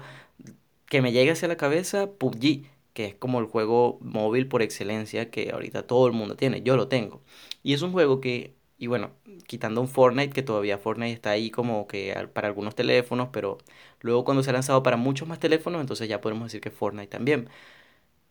que 0.87 1.01
me 1.01 1.11
llegue 1.11 1.31
hacia 1.31 1.47
la 1.47 1.57
cabeza 1.57 2.11
PUBG, 2.11 2.65
que 2.93 3.05
es 3.05 3.15
como 3.15 3.39
el 3.39 3.45
juego 3.47 3.97
móvil 4.01 4.47
por 4.47 4.61
excelencia 4.61 5.29
que 5.31 5.51
ahorita 5.51 5.87
todo 5.87 6.07
el 6.07 6.13
mundo 6.13 6.35
tiene. 6.35 6.61
Yo 6.63 6.77
lo 6.77 6.87
tengo. 6.87 7.21
Y 7.63 7.73
es 7.73 7.81
un 7.81 7.91
juego 7.91 8.21
que, 8.21 8.55
y 8.77 8.87
bueno, 8.87 9.11
quitando 9.47 9.81
un 9.81 9.87
Fortnite, 9.87 10.33
que 10.33 10.43
todavía 10.43 10.77
Fortnite 10.77 11.13
está 11.13 11.31
ahí 11.31 11.49
como 11.51 11.87
que 11.87 12.13
para 12.33 12.47
algunos 12.47 12.75
teléfonos, 12.75 13.29
pero 13.31 13.57
luego 14.01 14.23
cuando 14.25 14.43
se 14.43 14.51
ha 14.51 14.53
lanzado 14.53 14.83
para 14.83 14.97
muchos 14.97 15.27
más 15.27 15.39
teléfonos, 15.39 15.81
entonces 15.81 16.07
ya 16.09 16.21
podemos 16.21 16.45
decir 16.45 16.61
que 16.61 16.71
Fortnite 16.71 17.07
también. 17.07 17.49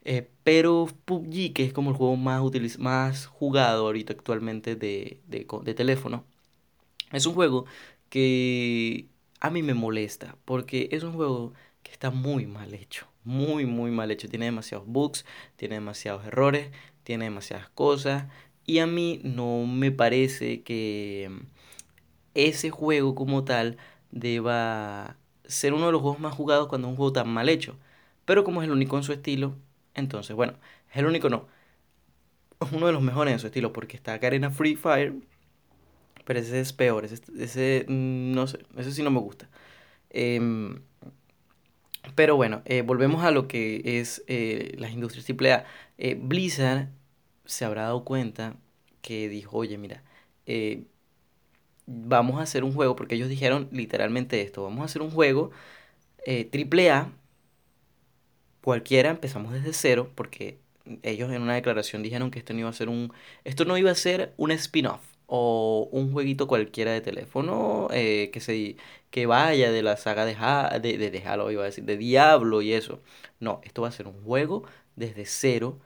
Eh, 0.04 0.28
pero 0.44 0.86
PUBG, 1.06 1.54
que 1.54 1.64
es 1.64 1.72
como 1.72 1.90
el 1.90 1.96
juego 1.96 2.16
más, 2.16 2.42
más 2.78 3.26
jugado 3.26 3.86
ahorita 3.86 4.12
actualmente 4.12 4.76
de, 4.76 5.20
de 5.26 5.74
teléfono, 5.74 6.24
es 7.12 7.26
un 7.26 7.34
juego 7.34 7.66
que 8.10 9.08
a 9.40 9.50
mí 9.50 9.62
me 9.62 9.74
molesta, 9.74 10.36
porque 10.44 10.88
es 10.92 11.02
un 11.04 11.14
juego 11.14 11.54
está 11.94 12.10
muy 12.10 12.46
mal 12.46 12.74
hecho, 12.74 13.06
muy, 13.24 13.66
muy 13.66 13.90
mal 13.90 14.10
hecho. 14.10 14.28
Tiene 14.28 14.46
demasiados 14.46 14.86
bugs, 14.86 15.24
tiene 15.56 15.76
demasiados 15.76 16.26
errores, 16.26 16.70
tiene 17.04 17.24
demasiadas 17.26 17.68
cosas, 17.70 18.26
y 18.66 18.78
a 18.78 18.86
mí 18.86 19.20
no 19.24 19.66
me 19.66 19.90
parece 19.92 20.62
que 20.62 21.30
ese 22.34 22.70
juego 22.70 23.14
como 23.14 23.44
tal 23.44 23.76
deba 24.10 25.16
ser 25.46 25.74
uno 25.74 25.86
de 25.86 25.92
los 25.92 26.00
juegos 26.02 26.20
más 26.20 26.34
jugados 26.34 26.68
cuando 26.68 26.88
es 26.88 26.92
un 26.92 26.96
juego 26.96 27.12
tan 27.12 27.28
mal 27.28 27.48
hecho. 27.48 27.76
Pero 28.24 28.44
como 28.44 28.62
es 28.62 28.66
el 28.66 28.72
único 28.72 28.96
en 28.96 29.02
su 29.04 29.12
estilo, 29.12 29.56
entonces, 29.94 30.34
bueno, 30.36 30.54
es 30.90 30.96
el 30.96 31.06
único 31.06 31.28
no. 31.28 31.46
Es 32.60 32.72
uno 32.72 32.86
de 32.86 32.92
los 32.92 33.02
mejores 33.02 33.32
en 33.34 33.38
su 33.40 33.46
estilo 33.46 33.72
porque 33.72 33.96
está 33.96 34.18
Garena 34.18 34.50
Free 34.50 34.76
Fire, 34.76 35.14
pero 36.24 36.40
ese 36.40 36.60
es 36.60 36.72
peor, 36.72 37.04
ese, 37.04 37.84
mm, 37.88 38.32
no 38.32 38.46
sé, 38.46 38.58
ese 38.76 38.92
sí 38.92 39.02
no 39.02 39.10
me 39.10 39.20
gusta. 39.20 39.48
Em, 40.10 40.80
pero 42.14 42.36
bueno, 42.36 42.62
eh, 42.64 42.82
volvemos 42.82 43.24
a 43.24 43.30
lo 43.30 43.48
que 43.48 44.00
es 44.00 44.22
eh, 44.26 44.74
las 44.78 44.92
industrias 44.92 45.26
AAA. 45.28 45.64
Eh, 45.98 46.16
Blizzard 46.20 46.88
se 47.44 47.64
habrá 47.64 47.82
dado 47.84 48.04
cuenta 48.04 48.56
que 49.02 49.28
dijo, 49.28 49.56
oye, 49.58 49.78
mira, 49.78 50.02
vamos 51.86 52.38
a 52.40 52.42
hacer 52.42 52.64
un 52.64 52.72
juego, 52.72 52.96
porque 52.96 53.14
ellos 53.16 53.28
dijeron 53.28 53.68
literalmente 53.72 54.40
esto, 54.42 54.62
vamos 54.64 54.82
a 54.82 54.84
hacer 54.86 55.02
un 55.02 55.10
juego 55.10 55.50
AAA, 56.26 57.12
cualquiera, 58.62 59.10
empezamos 59.10 59.52
desde 59.52 59.72
cero, 59.72 60.10
porque 60.14 60.58
ellos 61.02 61.30
en 61.32 61.42
una 61.42 61.54
declaración 61.54 62.02
dijeron 62.02 62.30
que 62.30 62.38
esto 62.38 62.54
no 62.54 62.60
iba 62.60 62.70
a 62.70 62.72
ser 62.72 62.88
un, 62.88 63.12
esto 63.44 63.64
no 63.64 63.76
iba 63.78 63.90
a 63.90 63.94
ser 63.94 64.32
un 64.36 64.50
spin-off 64.52 65.13
o 65.36 65.88
un 65.90 66.12
jueguito 66.12 66.46
cualquiera 66.46 66.92
de 66.92 67.00
teléfono 67.00 67.88
eh, 67.92 68.30
que 68.32 68.40
se 68.40 68.76
que 69.10 69.26
vaya 69.26 69.72
de 69.72 69.82
la 69.82 69.96
saga 69.96 70.24
de, 70.26 70.34
de, 70.80 71.10
de, 71.10 71.22
Halo, 71.26 71.50
iba 71.50 71.62
a 71.62 71.66
decir, 71.66 71.84
de 71.84 71.96
Diablo 71.96 72.62
y 72.62 72.72
eso. 72.72 73.00
No, 73.40 73.60
esto 73.64 73.82
va 73.82 73.88
a 73.88 73.92
ser 73.92 74.06
un 74.08 74.22
juego 74.24 74.64
desde 74.96 75.24
cero, 75.26 75.80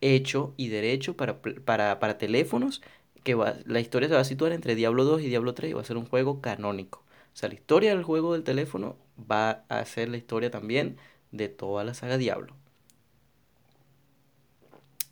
hecho 0.00 0.54
y 0.56 0.68
derecho 0.68 1.16
para, 1.16 1.40
para, 1.42 2.00
para 2.00 2.18
teléfonos, 2.18 2.82
que 3.24 3.34
va, 3.34 3.56
la 3.66 3.80
historia 3.80 4.08
se 4.08 4.14
va 4.14 4.20
a 4.22 4.24
situar 4.24 4.52
entre 4.52 4.74
Diablo 4.74 5.04
2 5.04 5.22
y 5.22 5.28
Diablo 5.28 5.54
3 5.54 5.70
y 5.72 5.74
va 5.74 5.82
a 5.82 5.84
ser 5.84 5.96
un 5.96 6.06
juego 6.06 6.40
canónico. 6.40 7.00
O 7.34 7.36
sea, 7.36 7.48
la 7.48 7.54
historia 7.56 7.90
del 7.94 8.04
juego 8.04 8.32
del 8.34 8.44
teléfono 8.44 8.96
va 9.30 9.64
a 9.68 9.84
ser 9.84 10.08
la 10.08 10.16
historia 10.16 10.50
también 10.50 10.96
de 11.32 11.48
toda 11.48 11.84
la 11.84 11.94
saga 11.94 12.18
Diablo. 12.18 12.54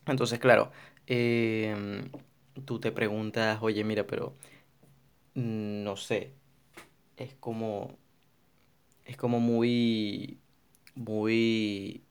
Entonces, 0.07 0.39
claro, 0.39 0.71
eh, 1.07 1.75
tú 2.65 2.81
te 2.81 2.93
preguntas, 2.93 3.59
oye, 3.63 3.85
mira, 3.85 4.07
pero 4.07 4.35
mm, 5.35 5.85
no 5.85 5.97
sé, 5.97 6.33
es 7.17 7.35
como, 7.37 7.99
es 9.05 9.17
como 9.17 9.41
muy, 9.41 10.39
muy, 10.95 12.05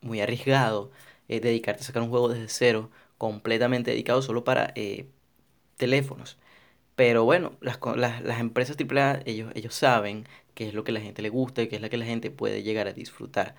muy 0.00 0.20
arriesgado 0.20 0.90
eh, 1.28 1.40
dedicarte 1.40 1.82
a 1.82 1.84
sacar 1.86 2.02
un 2.02 2.10
juego 2.10 2.28
desde 2.28 2.48
cero, 2.48 2.90
completamente 3.18 3.90
dedicado 3.90 4.22
solo 4.22 4.44
para 4.44 4.72
eh, 4.76 5.08
teléfonos. 5.76 6.38
Pero 6.96 7.24
bueno, 7.24 7.54
las, 7.62 7.78
las, 7.96 8.22
las 8.22 8.40
empresas 8.40 8.76
AAA, 8.78 9.22
ellos, 9.26 9.52
ellos 9.56 9.74
saben 9.74 10.26
qué 10.54 10.68
es 10.68 10.74
lo 10.74 10.84
que 10.84 10.92
la 10.92 11.00
gente 11.00 11.22
le 11.22 11.30
gusta 11.30 11.62
y 11.62 11.68
qué 11.68 11.76
es 11.76 11.82
lo 11.82 11.90
que 11.90 11.98
la 11.98 12.06
gente 12.06 12.30
puede 12.30 12.62
llegar 12.64 12.88
a 12.88 12.94
disfrutar. 12.94 13.56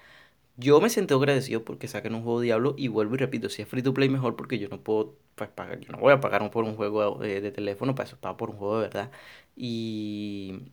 Yo 0.58 0.82
me 0.82 0.90
siento 0.90 1.16
agradecido 1.18 1.64
porque 1.64 1.88
saquen 1.88 2.16
un 2.16 2.24
juego 2.24 2.42
Diablo 2.42 2.74
y 2.78 2.88
vuelvo 2.88 3.16
y 3.16 3.18
repito, 3.20 3.48
si 3.50 3.62
es 3.62 3.68
free 3.68 3.84
to 3.84 3.94
play 3.94 4.10
mejor 4.10 4.36
porque 4.36 4.58
yo 4.58 4.70
no 4.70 4.82
puedo 4.84 5.16
pues, 5.36 5.50
pagar, 5.52 5.80
yo 5.80 5.92
no 5.92 6.00
voy 6.00 6.14
a 6.14 6.20
pagar 6.20 6.50
por 6.52 6.64
un 6.64 6.76
juego 6.76 7.20
de, 7.20 7.42
de 7.42 7.52
teléfono, 7.52 7.94
para 7.94 8.08
eso 8.08 8.18
pago 8.20 8.38
por 8.38 8.50
un 8.50 8.58
juego 8.58 8.78
de 8.80 8.88
verdad. 8.88 9.12
Y, 9.56 10.72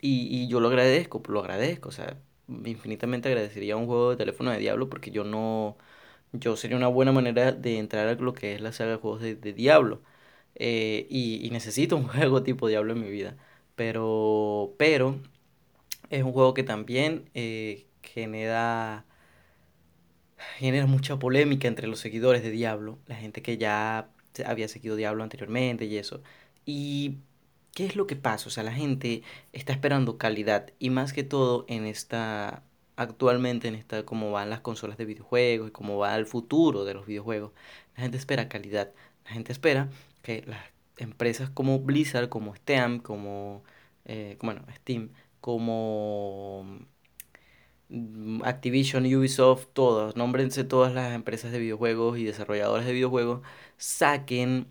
y, 0.00 0.44
y, 0.44 0.48
yo 0.48 0.60
lo 0.60 0.68
agradezco, 0.68 1.22
lo 1.28 1.40
agradezco, 1.40 1.88
o 1.90 1.92
sea, 1.92 2.18
infinitamente 2.48 3.28
agradecería 3.28 3.76
un 3.76 3.86
juego 3.86 4.10
de 4.10 4.16
teléfono 4.16 4.50
de 4.50 4.58
Diablo 4.58 4.88
porque 4.88 5.10
yo 5.10 5.24
no, 5.24 5.76
yo 6.32 6.56
sería 6.56 6.76
una 6.76 6.88
buena 6.88 7.12
manera 7.12 7.52
de 7.52 7.78
entrar 7.78 8.08
a 8.08 8.14
lo 8.14 8.34
que 8.34 8.54
es 8.54 8.60
la 8.62 8.72
saga 8.72 8.92
de 8.92 8.96
juegos 8.98 9.22
de, 9.22 9.36
Diablo. 9.54 10.02
Eh, 10.56 11.06
y, 11.10 11.46
y 11.46 11.50
necesito 11.50 11.96
un 11.96 12.08
juego 12.08 12.42
tipo 12.42 12.68
Diablo 12.68 12.94
en 12.94 13.00
mi 13.02 13.10
vida. 13.10 13.36
Pero, 13.76 14.74
pero, 14.78 15.20
es 16.10 16.22
un 16.24 16.32
juego 16.32 16.54
que 16.54 16.64
también... 16.64 17.30
Eh, 17.34 17.89
genera, 18.02 19.04
genera 20.58 20.86
mucha 20.86 21.18
polémica 21.18 21.68
entre 21.68 21.88
los 21.88 22.00
seguidores 22.00 22.42
de 22.42 22.50
Diablo, 22.50 22.98
la 23.06 23.16
gente 23.16 23.42
que 23.42 23.58
ya 23.58 24.10
había 24.46 24.68
seguido 24.68 24.96
Diablo 24.96 25.22
anteriormente 25.22 25.84
y 25.86 25.96
eso. 25.98 26.22
Y 26.64 27.18
¿qué 27.74 27.86
es 27.86 27.96
lo 27.96 28.06
que 28.06 28.16
pasa? 28.16 28.48
O 28.48 28.50
sea, 28.50 28.62
la 28.64 28.72
gente 28.72 29.22
está 29.52 29.72
esperando 29.72 30.18
calidad 30.18 30.72
y 30.78 30.90
más 30.90 31.12
que 31.12 31.24
todo 31.24 31.64
en 31.68 31.86
esta 31.86 32.64
actualmente 32.96 33.66
en 33.68 33.74
esta 33.76 34.04
cómo 34.04 34.30
van 34.30 34.50
las 34.50 34.60
consolas 34.60 34.98
de 34.98 35.06
videojuegos 35.06 35.68
y 35.68 35.72
cómo 35.72 35.96
va 35.98 36.16
el 36.16 36.26
futuro 36.26 36.84
de 36.84 36.94
los 36.94 37.06
videojuegos. 37.06 37.52
La 37.96 38.02
gente 38.02 38.18
espera 38.18 38.48
calidad. 38.48 38.92
La 39.24 39.32
gente 39.32 39.52
espera 39.52 39.88
que 40.22 40.42
las 40.46 40.62
empresas 40.98 41.50
como 41.50 41.78
Blizzard, 41.80 42.28
como 42.28 42.54
Steam, 42.54 43.00
como 43.00 43.62
eh, 44.04 44.36
bueno, 44.42 44.64
Steam, 44.76 45.10
como 45.40 46.66
Activision, 48.44 49.04
Ubisoft, 49.06 49.68
todos, 49.72 50.16
nómbrense 50.16 50.64
todas 50.64 50.92
las 50.94 51.12
empresas 51.14 51.52
de 51.52 51.58
videojuegos 51.58 52.18
y 52.18 52.24
desarrolladores 52.24 52.86
de 52.86 52.92
videojuegos, 52.92 53.42
saquen 53.76 54.68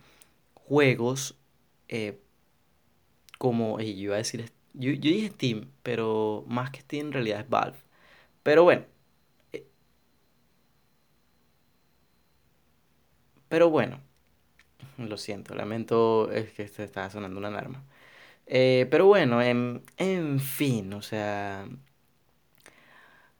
juegos 0.55 1.35
eh, 1.89 2.19
como, 3.37 3.79
yo 3.79 3.85
iba 3.85 4.15
a 4.15 4.17
decir, 4.19 4.51
yo, 4.73 4.91
dije 4.91 5.29
Steam, 5.29 5.71
pero 5.83 6.45
más 6.47 6.71
que 6.71 6.81
Steam 6.81 7.07
en 7.07 7.13
realidad 7.13 7.41
es 7.41 7.49
Valve. 7.49 7.77
Pero 8.43 8.63
bueno, 8.63 8.85
eh, 9.53 9.65
pero 13.47 13.69
bueno, 13.69 13.99
lo 14.97 15.17
siento, 15.17 15.55
lamento, 15.55 16.31
es 16.31 16.51
que 16.53 16.67
se 16.67 16.83
estaba 16.83 17.09
sonando 17.09 17.39
una 17.39 17.49
alarma. 17.49 17.83
Eh, 18.47 18.87
pero 18.91 19.07
bueno, 19.07 19.41
en, 19.41 19.83
en 19.97 20.39
fin, 20.39 20.93
o 20.93 21.01
sea, 21.01 21.67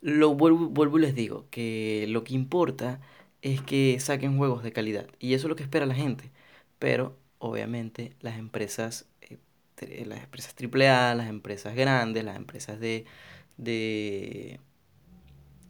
lo 0.02 0.34
vuelvo, 0.36 0.70
vuelvo 0.70 0.98
y 1.00 1.02
les 1.02 1.16
digo 1.16 1.48
que 1.50 2.06
lo 2.10 2.24
que 2.24 2.34
importa 2.34 3.02
es 3.42 3.62
que 3.62 4.00
saquen 4.00 4.38
juegos 4.38 4.64
de 4.64 4.72
calidad. 4.72 5.08
Y 5.20 5.34
eso 5.34 5.48
es 5.48 5.50
lo 5.50 5.56
que 5.56 5.64
espera 5.64 5.86
la 5.86 5.96
gente. 5.96 6.32
Pero 6.80 7.18
obviamente 7.40 8.16
las 8.22 8.38
empresas, 8.38 9.08
eh, 9.22 9.38
las 10.06 10.24
empresas 10.24 10.56
AAA, 10.60 11.16
las 11.16 11.30
empresas 11.30 11.76
grandes, 11.76 12.24
las 12.24 12.38
empresas 12.38 12.80
de, 12.80 13.06
de, 13.58 14.60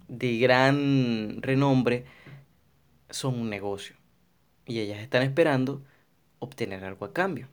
de 0.07 0.37
gran 0.39 1.41
renombre, 1.41 2.05
son 3.09 3.35
un 3.39 3.49
negocio. 3.49 3.95
Y 4.65 4.79
ellas 4.79 4.99
están 4.99 5.23
esperando 5.23 5.83
obtener 6.39 6.83
algo 6.85 7.05
a 7.05 7.13
cambio. 7.13 7.49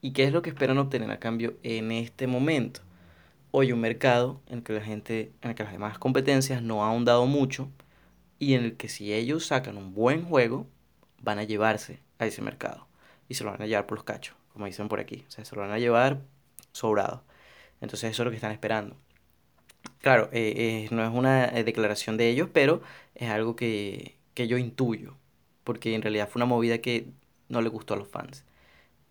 ¿Y 0.00 0.12
qué 0.12 0.24
es 0.24 0.32
lo 0.32 0.42
que 0.42 0.50
esperan 0.50 0.78
obtener 0.78 1.10
a 1.10 1.18
cambio 1.20 1.58
en 1.62 1.92
este 1.92 2.26
momento? 2.26 2.85
Hoy 3.58 3.72
un 3.72 3.80
mercado 3.80 4.42
en 4.48 4.58
el 4.58 4.62
que 4.62 4.74
la 4.74 4.82
gente, 4.82 5.32
en 5.40 5.48
el 5.48 5.56
que 5.56 5.62
las 5.62 5.72
demás 5.72 5.98
competencias 5.98 6.60
no 6.60 6.84
han 6.84 6.90
ahondado 6.90 7.24
mucho 7.24 7.70
y 8.38 8.52
en 8.52 8.62
el 8.62 8.76
que 8.76 8.90
si 8.90 9.14
ellos 9.14 9.46
sacan 9.46 9.78
un 9.78 9.94
buen 9.94 10.26
juego, 10.26 10.66
van 11.22 11.38
a 11.38 11.44
llevarse 11.44 12.00
a 12.18 12.26
ese 12.26 12.42
mercado 12.42 12.86
y 13.30 13.34
se 13.34 13.44
lo 13.44 13.52
van 13.52 13.62
a 13.62 13.66
llevar 13.66 13.86
por 13.86 13.96
los 13.96 14.04
cachos, 14.04 14.36
como 14.52 14.66
dicen 14.66 14.88
por 14.88 15.00
aquí, 15.00 15.24
o 15.26 15.30
sea, 15.30 15.46
se 15.46 15.56
lo 15.56 15.62
van 15.62 15.70
a 15.70 15.78
llevar 15.78 16.20
sobrado. 16.72 17.24
Entonces 17.80 18.10
eso 18.10 18.22
es 18.22 18.24
lo 18.26 18.30
que 18.30 18.36
están 18.36 18.52
esperando. 18.52 18.94
Claro, 20.02 20.28
eh, 20.32 20.84
eh, 20.84 20.88
no 20.90 21.02
es 21.02 21.10
una 21.10 21.46
eh, 21.46 21.64
declaración 21.64 22.18
de 22.18 22.28
ellos, 22.28 22.50
pero 22.52 22.82
es 23.14 23.30
algo 23.30 23.56
que, 23.56 24.18
que 24.34 24.48
yo 24.48 24.58
intuyo, 24.58 25.16
porque 25.64 25.94
en 25.94 26.02
realidad 26.02 26.28
fue 26.28 26.40
una 26.40 26.46
movida 26.46 26.82
que 26.82 27.06
no 27.48 27.62
le 27.62 27.70
gustó 27.70 27.94
a 27.94 27.96
los 27.96 28.08
fans. 28.08 28.44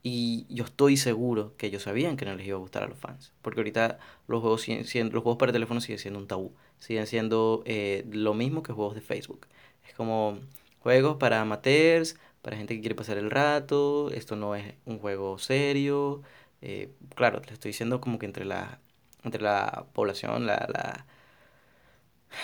Y 0.07 0.45
yo 0.49 0.65
estoy 0.65 0.97
seguro 0.97 1.55
que 1.57 1.65
ellos 1.65 1.81
sabían 1.81 2.15
que 2.15 2.25
no 2.25 2.35
les 2.35 2.45
iba 2.45 2.57
a 2.57 2.59
gustar 2.59 2.83
a 2.83 2.87
los 2.87 2.99
fans. 2.99 3.33
Porque 3.41 3.61
ahorita 3.61 3.97
los 4.27 4.39
juegos, 4.39 4.61
siguen, 4.61 5.11
los 5.11 5.23
juegos 5.23 5.39
para 5.39 5.51
teléfono 5.51 5.81
siguen 5.81 5.97
siendo 5.97 6.19
un 6.19 6.27
tabú. 6.27 6.53
Siguen 6.77 7.07
siendo 7.07 7.63
eh, 7.65 8.05
lo 8.11 8.35
mismo 8.35 8.61
que 8.61 8.71
juegos 8.71 8.93
de 8.93 9.01
Facebook. 9.01 9.47
Es 9.87 9.95
como 9.95 10.37
juegos 10.79 11.17
para 11.17 11.41
amateurs, 11.41 12.17
para 12.43 12.55
gente 12.55 12.75
que 12.75 12.81
quiere 12.81 12.93
pasar 12.93 13.17
el 13.17 13.31
rato. 13.31 14.11
Esto 14.11 14.35
no 14.35 14.53
es 14.55 14.75
un 14.85 14.99
juego 14.99 15.39
serio. 15.39 16.21
Eh, 16.61 16.91
claro, 17.15 17.41
te 17.41 17.53
estoy 17.53 17.69
diciendo 17.69 17.99
como 17.99 18.19
que 18.19 18.27
entre 18.27 18.45
la, 18.45 18.79
entre 19.23 19.41
la 19.41 19.87
población, 19.93 20.45
la, 20.45 20.67
la, 20.71 21.07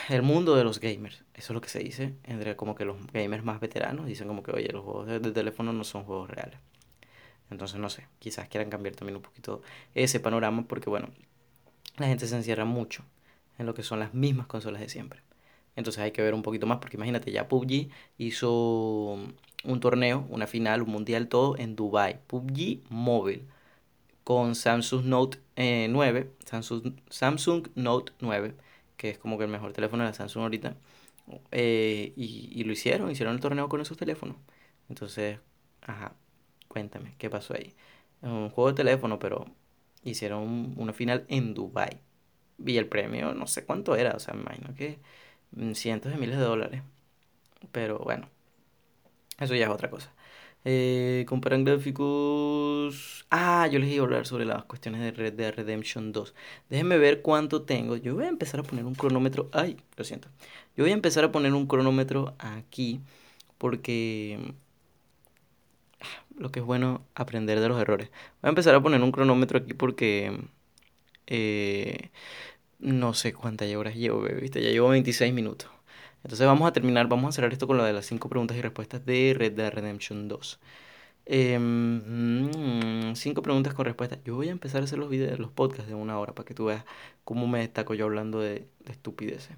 el 0.09 0.23
mundo 0.23 0.55
de 0.55 0.63
los 0.63 0.79
gamers. 0.79 1.23
Eso 1.35 1.53
es 1.53 1.55
lo 1.55 1.61
que 1.61 1.69
se 1.69 1.77
dice. 1.79 2.15
Entre 2.23 2.55
como 2.55 2.73
que 2.73 2.85
los 2.85 2.97
gamers 3.13 3.43
más 3.43 3.59
veteranos 3.59 4.07
dicen 4.07 4.27
como 4.27 4.41
que, 4.41 4.51
oye, 4.51 4.69
los 4.71 4.83
juegos 4.83 5.05
de 5.07 5.31
teléfono 5.31 5.73
no 5.73 5.83
son 5.83 6.05
juegos 6.05 6.27
reales. 6.31 6.57
Entonces, 7.51 7.79
no 7.79 7.89
sé, 7.89 8.07
quizás 8.19 8.47
quieran 8.49 8.69
cambiar 8.69 8.95
también 8.95 9.17
un 9.17 9.21
poquito 9.21 9.61
ese 9.95 10.19
panorama 10.19 10.65
porque, 10.67 10.89
bueno, 10.89 11.09
la 11.97 12.07
gente 12.07 12.27
se 12.27 12.35
encierra 12.35 12.65
mucho 12.65 13.03
en 13.57 13.65
lo 13.65 13.73
que 13.73 13.83
son 13.83 13.99
las 13.99 14.13
mismas 14.13 14.47
consolas 14.47 14.81
de 14.81 14.89
siempre. 14.89 15.21
Entonces 15.75 16.01
hay 16.03 16.11
que 16.11 16.21
ver 16.21 16.33
un 16.33 16.43
poquito 16.43 16.67
más 16.67 16.79
porque 16.79 16.97
imagínate, 16.97 17.31
ya 17.31 17.47
PUBG 17.47 17.89
hizo 18.17 19.17
un 19.63 19.79
torneo, 19.79 20.25
una 20.29 20.47
final, 20.47 20.81
un 20.81 20.89
mundial, 20.91 21.27
todo 21.27 21.57
en 21.57 21.75
Dubai. 21.75 22.19
PUBG 22.27 22.81
Mobile 22.89 23.43
con 24.23 24.55
Samsung 24.55 25.05
Note 25.05 25.39
9, 25.57 26.19
eh, 26.19 26.29
Samsung, 26.45 26.93
Samsung 27.09 27.67
Note 27.75 28.13
9, 28.19 28.55
que 28.97 29.09
es 29.11 29.17
como 29.17 29.37
que 29.37 29.45
el 29.45 29.51
mejor 29.51 29.73
teléfono 29.73 30.03
de 30.03 30.09
la 30.09 30.13
Samsung 30.13 30.43
ahorita. 30.43 30.75
Eh, 31.51 32.13
y, 32.15 32.49
y 32.53 32.63
lo 32.63 32.73
hicieron, 32.73 33.11
hicieron 33.11 33.35
el 33.35 33.41
torneo 33.41 33.69
con 33.69 33.81
esos 33.81 33.97
teléfonos. 33.97 34.37
Entonces, 34.89 35.39
ajá, 35.81 36.15
Cuéntame, 36.71 37.15
¿qué 37.17 37.29
pasó 37.29 37.53
ahí? 37.53 37.75
Un 38.21 38.49
juego 38.49 38.69
de 38.69 38.75
teléfono, 38.75 39.19
pero 39.19 39.45
hicieron 40.03 40.73
una 40.77 40.93
final 40.93 41.25
en 41.27 41.53
Dubai. 41.53 41.99
Y 42.65 42.77
el 42.77 42.87
premio, 42.87 43.33
no 43.33 43.45
sé 43.45 43.65
cuánto 43.65 43.93
era, 43.97 44.11
o 44.15 44.19
sea, 44.19 44.33
me 44.33 44.43
imagino 44.43 44.73
que 44.73 44.99
cientos 45.73 46.13
de 46.13 46.17
miles 46.17 46.37
de 46.37 46.43
dólares. 46.45 46.81
Pero 47.73 47.99
bueno, 47.99 48.29
eso 49.37 49.53
ya 49.53 49.65
es 49.65 49.71
otra 49.71 49.89
cosa. 49.89 50.13
Eh, 50.63 51.25
comparan 51.27 51.65
gráficos. 51.65 53.25
Ah, 53.29 53.67
yo 53.67 53.77
les 53.79 53.89
iba 53.89 54.03
a 54.03 54.05
hablar 54.05 54.25
sobre 54.25 54.45
las 54.45 54.63
cuestiones 54.63 55.01
de 55.01 55.11
Red 55.11 55.55
Redemption 55.55 56.13
2. 56.13 56.33
Déjenme 56.69 56.97
ver 56.99 57.21
cuánto 57.21 57.63
tengo. 57.63 57.97
Yo 57.97 58.15
voy 58.15 58.25
a 58.25 58.29
empezar 58.29 58.61
a 58.61 58.63
poner 58.63 58.85
un 58.85 58.95
cronómetro. 58.95 59.49
Ay, 59.51 59.75
lo 59.97 60.05
siento. 60.05 60.29
Yo 60.77 60.85
voy 60.85 60.91
a 60.91 60.93
empezar 60.93 61.25
a 61.25 61.33
poner 61.33 61.53
un 61.53 61.67
cronómetro 61.67 62.33
aquí. 62.39 63.01
Porque 63.57 64.53
lo 66.37 66.51
que 66.51 66.59
es 66.59 66.65
bueno 66.65 67.05
aprender 67.15 67.59
de 67.59 67.69
los 67.69 67.79
errores. 67.81 68.09
Voy 68.41 68.47
a 68.47 68.49
empezar 68.49 68.75
a 68.75 68.81
poner 68.81 69.01
un 69.01 69.11
cronómetro 69.11 69.59
aquí 69.59 69.73
porque 69.73 70.39
eh, 71.27 72.09
no 72.79 73.13
sé 73.13 73.33
cuántas 73.33 73.73
horas 73.75 73.95
llevo, 73.95 74.21
¿viste? 74.23 74.61
Ya 74.61 74.69
llevo 74.69 74.89
26 74.89 75.33
minutos. 75.33 75.69
Entonces 76.23 76.47
vamos 76.47 76.67
a 76.67 76.73
terminar, 76.73 77.07
vamos 77.07 77.29
a 77.29 77.31
cerrar 77.33 77.53
esto 77.53 77.67
con 77.67 77.77
lo 77.77 77.83
de 77.83 77.93
las 77.93 78.05
5 78.05 78.29
preguntas 78.29 78.57
y 78.57 78.61
respuestas 78.61 79.05
de 79.05 79.33
Red 79.37 79.53
Dead 79.53 79.71
Redemption 79.71 80.27
2. 80.27 80.59
5 81.25 81.33
em, 81.33 83.15
cinco 83.15 83.41
preguntas 83.41 83.73
con 83.73 83.85
respuestas. 83.85 84.19
Yo 84.25 84.35
voy 84.35 84.49
a 84.49 84.51
empezar 84.51 84.81
a 84.81 84.85
hacer 84.85 84.99
los 84.99 85.09
videos, 85.09 85.39
los 85.39 85.51
podcasts 85.51 85.87
de 85.87 85.95
una 85.95 86.19
hora 86.19 86.33
para 86.33 86.45
que 86.45 86.53
tú 86.53 86.65
veas 86.65 86.83
cómo 87.23 87.47
me 87.47 87.59
destaco 87.59 87.93
yo 87.93 88.05
hablando 88.05 88.39
de, 88.39 88.67
de 88.79 88.91
estupideces. 88.91 89.55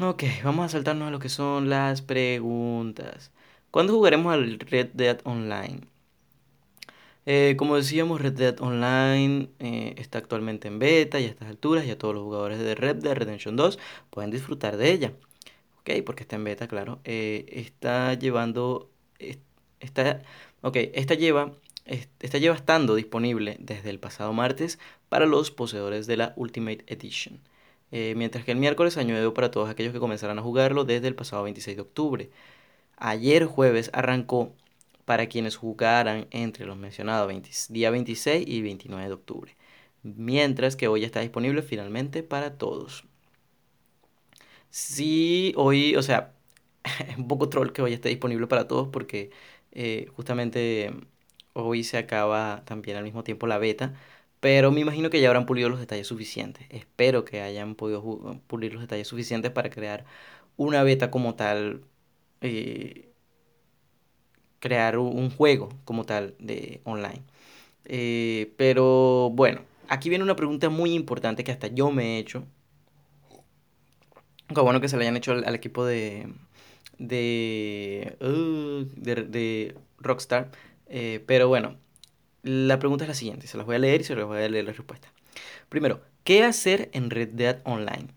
Ok, 0.00 0.24
vamos 0.44 0.66
a 0.66 0.68
saltarnos 0.70 1.08
a 1.08 1.10
lo 1.10 1.18
que 1.18 1.28
son 1.28 1.68
las 1.68 2.02
preguntas. 2.02 3.30
¿Cuándo 3.72 3.94
jugaremos 3.94 4.34
al 4.34 4.60
Red 4.60 4.90
Dead 4.92 5.18
Online? 5.24 5.80
Eh, 7.24 7.54
como 7.56 7.76
decíamos, 7.76 8.20
Red 8.20 8.34
Dead 8.34 8.60
Online 8.60 9.48
eh, 9.60 9.94
está 9.96 10.18
actualmente 10.18 10.68
en 10.68 10.78
beta 10.78 11.18
y 11.18 11.24
a 11.24 11.28
estas 11.28 11.48
alturas 11.48 11.86
ya 11.86 11.96
todos 11.96 12.14
los 12.14 12.22
jugadores 12.22 12.58
de 12.58 12.74
Red 12.74 12.96
Dead 12.96 13.14
Redemption 13.14 13.56
2 13.56 13.78
pueden 14.10 14.30
disfrutar 14.30 14.76
de 14.76 14.92
ella. 14.92 15.14
Ok, 15.80 15.90
porque 16.04 16.24
está 16.24 16.36
en 16.36 16.44
beta, 16.44 16.68
claro. 16.68 17.00
Eh, 17.04 17.46
está 17.48 18.12
llevando... 18.12 18.90
Está, 19.80 20.22
ok, 20.60 20.76
esta 20.92 21.14
lleva, 21.14 21.52
esta 21.86 22.36
lleva 22.36 22.54
estando 22.54 22.94
disponible 22.94 23.56
desde 23.58 23.88
el 23.88 23.98
pasado 23.98 24.34
martes 24.34 24.78
para 25.08 25.24
los 25.24 25.50
poseedores 25.50 26.06
de 26.06 26.18
la 26.18 26.34
Ultimate 26.36 26.84
Edition. 26.88 27.40
mientras 27.90 28.44
que 28.44 28.52
el 28.52 28.58
miércoles 28.58 28.98
añadió 28.98 29.32
para 29.32 29.50
todos 29.50 29.70
aquellos 29.70 29.94
que 29.94 29.98
comenzaran 29.98 30.38
a 30.38 30.42
jugarlo 30.42 30.84
desde 30.84 31.08
el 31.08 31.14
pasado 31.14 31.44
26 31.44 31.76
de 31.76 31.82
octubre. 31.82 32.30
Ayer 33.02 33.44
jueves 33.46 33.90
arrancó 33.92 34.54
para 35.04 35.26
quienes 35.28 35.56
jugaran 35.56 36.26
entre 36.30 36.66
los 36.66 36.76
mencionados 36.78 37.30
día 37.68 37.90
26 37.90 38.46
y 38.48 38.62
29 38.62 39.08
de 39.08 39.12
octubre, 39.14 39.56
mientras 40.02 40.76
que 40.76 40.88
hoy 40.88 41.04
está 41.04 41.20
disponible 41.20 41.62
finalmente 41.62 42.22
para 42.22 42.56
todos. 42.58 43.04
Sí, 44.70 45.52
hoy, 45.56 45.96
o 45.96 46.02
sea, 46.02 46.34
es 47.08 47.16
un 47.18 47.28
poco 47.28 47.48
troll 47.48 47.72
que 47.72 47.82
hoy 47.82 47.92
esté 47.94 48.08
disponible 48.08 48.46
para 48.46 48.68
todos 48.68 48.88
porque 48.88 49.30
eh, 49.72 50.08
justamente 50.16 50.92
hoy 51.54 51.84
se 51.84 51.98
acaba 51.98 52.64
también 52.66 52.96
al 52.96 53.04
mismo 53.04 53.24
tiempo 53.24 53.46
la 53.46 53.58
beta, 53.58 53.94
pero 54.40 54.72
me 54.72 54.80
imagino 54.80 55.10
que 55.10 55.20
ya 55.20 55.28
habrán 55.28 55.46
pulido 55.46 55.68
los 55.68 55.80
detalles 55.80 56.06
suficientes. 56.08 56.66
Espero 56.70 57.24
que 57.24 57.42
hayan 57.42 57.74
podido 57.76 58.02
pulir 58.46 58.72
los 58.74 58.82
detalles 58.82 59.08
suficientes 59.08 59.50
para 59.52 59.70
crear 59.70 60.04
una 60.56 60.82
beta 60.84 61.10
como 61.10 61.34
tal 61.36 61.84
eh, 62.42 63.12
crear 64.60 64.98
un 64.98 65.30
juego 65.30 65.70
como 65.84 66.04
tal 66.04 66.34
de 66.38 66.80
online. 66.84 67.22
Eh, 67.84 68.54
pero 68.56 69.30
bueno, 69.30 69.62
aquí 69.88 70.08
viene 70.08 70.24
una 70.24 70.36
pregunta 70.36 70.68
muy 70.70 70.92
importante 70.92 71.44
que 71.44 71.52
hasta 71.52 71.68
yo 71.68 71.90
me 71.90 72.16
he 72.16 72.18
hecho. 72.18 72.44
Qué 74.48 74.60
bueno 74.60 74.80
que 74.80 74.88
se 74.88 74.96
le 74.96 75.04
hayan 75.04 75.16
hecho 75.16 75.32
al, 75.32 75.54
equipo 75.54 75.84
de 75.84 76.28
de, 76.98 78.16
uh, 78.20 78.84
de, 78.96 79.74
Rockstar. 79.98 80.50
Eh, 80.86 81.22
pero 81.26 81.48
bueno, 81.48 81.76
la 82.42 82.78
pregunta 82.78 83.04
es 83.04 83.08
la 83.08 83.14
siguiente. 83.14 83.46
Se 83.46 83.56
las 83.56 83.66
voy 83.66 83.76
a 83.76 83.78
leer 83.78 84.02
y 84.02 84.04
se 84.04 84.14
las 84.14 84.26
voy 84.26 84.42
a 84.42 84.48
leer 84.48 84.64
la 84.64 84.72
respuesta. 84.72 85.12
Primero, 85.68 86.00
¿qué 86.24 86.44
hacer 86.44 86.90
en 86.92 87.10
Red 87.10 87.30
Dead 87.30 87.60
Online? 87.64 88.08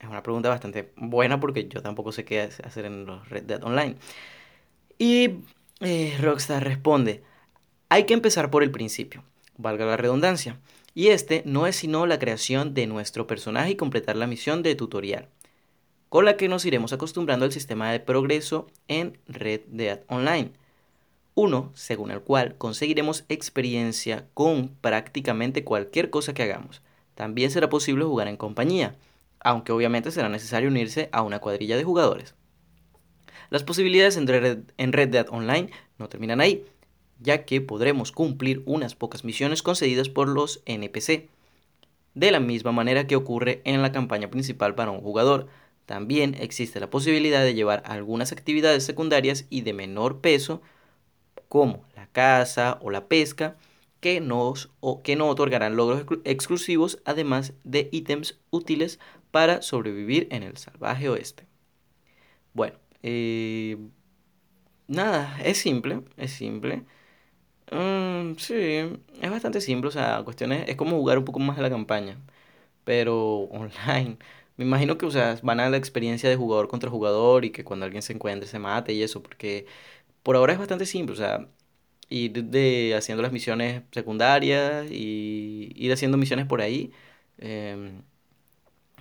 Es 0.00 0.08
una 0.08 0.22
pregunta 0.22 0.48
bastante 0.48 0.92
buena 0.96 1.38
porque 1.38 1.68
yo 1.68 1.82
tampoco 1.82 2.10
sé 2.10 2.24
qué 2.24 2.40
hacer 2.40 2.86
en 2.86 3.04
los 3.04 3.28
Red 3.28 3.42
Dead 3.44 3.62
Online. 3.62 3.96
Y 4.98 5.42
eh, 5.80 6.16
Rockstar 6.20 6.64
responde, 6.64 7.22
hay 7.90 8.04
que 8.04 8.14
empezar 8.14 8.50
por 8.50 8.62
el 8.62 8.70
principio, 8.70 9.22
valga 9.58 9.84
la 9.84 9.98
redundancia. 9.98 10.58
Y 10.94 11.08
este 11.08 11.42
no 11.44 11.66
es 11.66 11.76
sino 11.76 12.06
la 12.06 12.18
creación 12.18 12.72
de 12.72 12.86
nuestro 12.86 13.26
personaje 13.26 13.72
y 13.72 13.76
completar 13.76 14.16
la 14.16 14.26
misión 14.26 14.62
de 14.62 14.74
tutorial, 14.74 15.28
con 16.08 16.24
la 16.24 16.36
que 16.36 16.48
nos 16.48 16.64
iremos 16.64 16.92
acostumbrando 16.92 17.44
al 17.44 17.52
sistema 17.52 17.92
de 17.92 18.00
progreso 18.00 18.66
en 18.88 19.18
Red 19.28 19.60
Dead 19.68 20.00
Online. 20.08 20.50
Uno, 21.34 21.70
según 21.74 22.10
el 22.10 22.22
cual 22.22 22.56
conseguiremos 22.56 23.24
experiencia 23.28 24.26
con 24.34 24.68
prácticamente 24.80 25.62
cualquier 25.62 26.10
cosa 26.10 26.34
que 26.34 26.42
hagamos. 26.42 26.82
También 27.14 27.50
será 27.50 27.68
posible 27.68 28.04
jugar 28.04 28.28
en 28.28 28.36
compañía 28.36 28.96
aunque 29.40 29.72
obviamente 29.72 30.10
será 30.10 30.28
necesario 30.28 30.68
unirse 30.68 31.08
a 31.12 31.22
una 31.22 31.40
cuadrilla 31.40 31.76
de 31.76 31.84
jugadores. 31.84 32.34
Las 33.50 33.64
posibilidades 33.64 34.16
en 34.16 34.28
Red, 34.28 35.08
Dead 35.08 35.26
Online 35.30 35.70
no 35.98 36.08
terminan 36.08 36.40
ahí, 36.40 36.64
ya 37.18 37.44
que 37.44 37.60
podremos 37.60 38.12
cumplir 38.12 38.62
unas 38.64 38.94
pocas 38.94 39.24
misiones 39.24 39.62
concedidas 39.62 40.08
por 40.08 40.28
los 40.28 40.62
NPC, 40.66 41.28
de 42.14 42.30
la 42.30 42.40
misma 42.40 42.72
manera 42.72 43.06
que 43.06 43.16
ocurre 43.16 43.60
en 43.64 43.82
la 43.82 43.92
campaña 43.92 44.30
principal 44.30 44.74
para 44.74 44.92
un 44.92 45.00
jugador. 45.00 45.48
También 45.86 46.36
existe 46.38 46.78
la 46.78 46.90
posibilidad 46.90 47.42
de 47.42 47.54
llevar 47.54 47.82
algunas 47.86 48.30
actividades 48.30 48.84
secundarias 48.84 49.46
y 49.50 49.62
de 49.62 49.72
menor 49.72 50.20
peso, 50.20 50.62
como 51.48 51.84
la 51.96 52.06
caza 52.06 52.78
o 52.80 52.90
la 52.90 53.08
pesca, 53.08 53.56
que, 54.00 54.20
nos, 54.20 54.70
que 55.02 55.16
no 55.16 55.28
otorgarán 55.28 55.76
logros 55.76 56.04
exclusivos, 56.24 57.00
además 57.04 57.52
de 57.64 57.88
ítems 57.92 58.38
útiles 58.50 58.98
para 59.30 59.62
sobrevivir 59.62 60.28
en 60.30 60.42
el 60.42 60.56
salvaje 60.56 61.08
oeste. 61.08 61.46
Bueno, 62.54 62.76
eh, 63.02 63.76
nada, 64.88 65.38
es 65.44 65.58
simple, 65.58 66.02
es 66.16 66.32
simple. 66.32 66.84
Mm, 67.72 68.36
sí, 68.38 68.54
es 69.22 69.30
bastante 69.30 69.60
simple, 69.60 69.88
o 69.88 69.92
sea, 69.92 70.22
cuestiones, 70.24 70.68
es 70.68 70.76
como 70.76 70.96
jugar 70.98 71.18
un 71.18 71.24
poco 71.24 71.38
más 71.40 71.56
de 71.56 71.62
la 71.62 71.70
campaña, 71.70 72.18
pero 72.84 73.40
online. 73.52 74.18
Me 74.56 74.64
imagino 74.66 74.98
que, 74.98 75.06
o 75.06 75.10
sea, 75.10 75.38
van 75.42 75.60
a 75.60 75.70
la 75.70 75.76
experiencia 75.78 76.28
de 76.30 76.36
jugador 76.36 76.68
contra 76.68 76.90
jugador 76.90 77.44
y 77.44 77.50
que 77.52 77.64
cuando 77.64 77.86
alguien 77.86 78.02
se 78.02 78.12
encuentre 78.14 78.48
se 78.48 78.58
mate 78.58 78.92
y 78.94 79.02
eso, 79.02 79.22
porque 79.22 79.66
por 80.22 80.36
ahora 80.36 80.52
es 80.54 80.58
bastante 80.60 80.86
simple, 80.86 81.14
o 81.14 81.16
sea, 81.16 81.48
ir 82.10 82.44
de, 82.44 82.94
haciendo 82.96 83.22
las 83.22 83.32
misiones 83.32 83.82
secundarias 83.92 84.90
y 84.90 85.72
ir 85.76 85.92
haciendo 85.92 86.18
misiones 86.18 86.46
por 86.46 86.60
ahí. 86.62 86.92
Em, 87.38 88.02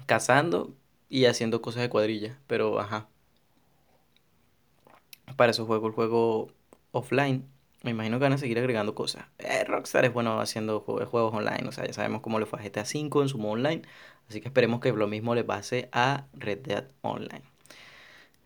cazando 0.09 0.75
y 1.07 1.25
haciendo 1.25 1.61
cosas 1.61 1.83
de 1.83 1.89
cuadrilla. 1.89 2.39
Pero, 2.47 2.79
ajá. 2.79 3.07
Para 5.37 5.51
eso 5.51 5.67
juego 5.67 5.85
el 5.87 5.93
juego 5.93 6.49
offline. 6.91 7.45
me 7.83 7.91
imagino 7.91 8.17
que 8.17 8.23
van 8.23 8.33
a 8.33 8.37
seguir 8.39 8.57
agregando 8.57 8.95
cosas. 8.95 9.25
Eh, 9.37 9.63
Rockstar 9.65 10.03
es 10.05 10.11
bueno 10.11 10.41
haciendo 10.41 10.79
juegos 10.81 11.33
online, 11.33 11.67
o 11.67 11.71
sea, 11.71 11.85
ya 11.85 11.93
sabemos 11.93 12.21
cómo 12.21 12.39
le 12.39 12.47
fue 12.47 12.59
a 12.59 12.63
GTA 12.63 12.81
V 12.81 13.21
en 13.21 13.29
su 13.29 13.37
modo 13.37 13.53
online, 13.53 13.83
así 14.27 14.41
que 14.41 14.47
esperemos 14.47 14.79
que 14.81 14.91
lo 14.91 15.07
mismo 15.07 15.35
le 15.35 15.43
pase 15.43 15.89
a 15.91 16.25
Red 16.33 16.59
Dead 16.59 16.85
Online. 17.01 17.43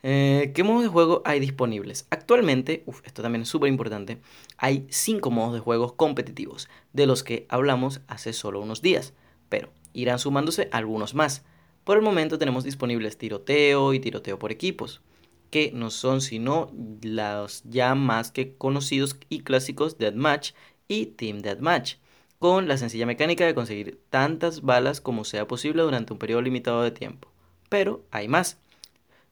Eh, 0.03 0.51
¿Qué 0.53 0.63
modos 0.63 0.83
de 0.83 0.89
juego 0.89 1.21
hay 1.23 1.39
disponibles? 1.39 2.07
Actualmente, 2.09 2.83
esto 3.05 3.21
también 3.21 3.43
es 3.43 3.47
súper 3.47 3.69
importante, 3.69 4.19
hay 4.57 4.85
5 4.89 5.31
modos 5.31 5.53
de 5.53 5.61
juegos 5.61 5.93
competitivos, 5.93 6.69
de 6.91 7.07
los 7.07 7.23
que 7.23 7.47
hablamos 7.47 8.01
hace 8.07 8.33
solo 8.33 8.59
unos 8.59 8.81
días, 8.81 9.13
pero 9.47 9.69
irán 9.93 10.19
sumándose 10.19 10.67
algunos 10.73 11.15
más. 11.15 11.45
Por 11.83 11.97
el 11.97 12.03
momento 12.03 12.37
tenemos 12.37 12.63
disponibles 12.63 13.17
tiroteo 13.17 13.93
y 13.93 13.99
tiroteo 13.99 14.39
por 14.39 14.51
equipos, 14.51 15.01
que 15.49 15.71
no 15.73 15.89
son 15.89 16.21
sino 16.21 16.71
los 17.01 17.61
ya 17.65 17.93
más 17.93 18.31
que 18.31 18.55
conocidos 18.55 19.17
y 19.27 19.41
clásicos 19.41 19.97
Deathmatch 19.97 20.53
y 20.87 21.07
Team 21.07 21.39
Deathmatch, 21.39 21.95
con 22.39 22.69
la 22.69 22.77
sencilla 22.77 23.05
mecánica 23.05 23.45
de 23.45 23.53
conseguir 23.53 23.99
tantas 24.09 24.61
balas 24.61 25.01
como 25.01 25.25
sea 25.25 25.45
posible 25.45 25.83
durante 25.83 26.13
un 26.13 26.19
periodo 26.19 26.41
limitado 26.41 26.83
de 26.83 26.91
tiempo. 26.91 27.29
Pero 27.67 28.03
hay 28.11 28.29
más. 28.29 28.59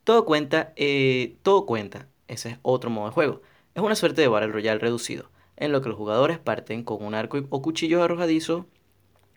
Todo 0.04 0.26
cuenta, 0.26 0.74
eh, 0.76 1.38
todo 1.44 1.66
cuenta. 1.66 2.08
Ese 2.28 2.50
es 2.50 2.58
otro 2.64 2.90
modo 2.90 3.08
de 3.08 3.14
juego. 3.14 3.42
Es 3.76 3.82
una 3.84 3.96
suerte 3.96 4.22
de 4.22 4.28
Battle 4.28 4.52
Royale 4.52 4.80
reducido, 4.80 5.30
en 5.56 5.72
lo 5.72 5.82
que 5.82 5.90
los 5.90 5.98
jugadores 5.98 6.38
parten 6.38 6.84
con 6.84 7.04
un 7.04 7.16
arco 7.16 7.42
o 7.50 7.62
cuchillo 7.62 8.04
arrojadizo 8.04 8.68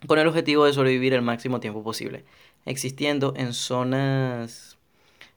con 0.06 0.18
el 0.18 0.26
objetivo 0.26 0.64
de 0.64 0.72
sobrevivir 0.72 1.14
el 1.14 1.22
máximo 1.22 1.60
tiempo 1.60 1.82
posible, 1.82 2.24
existiendo 2.64 3.34
en 3.36 3.52
zonas 3.52 4.78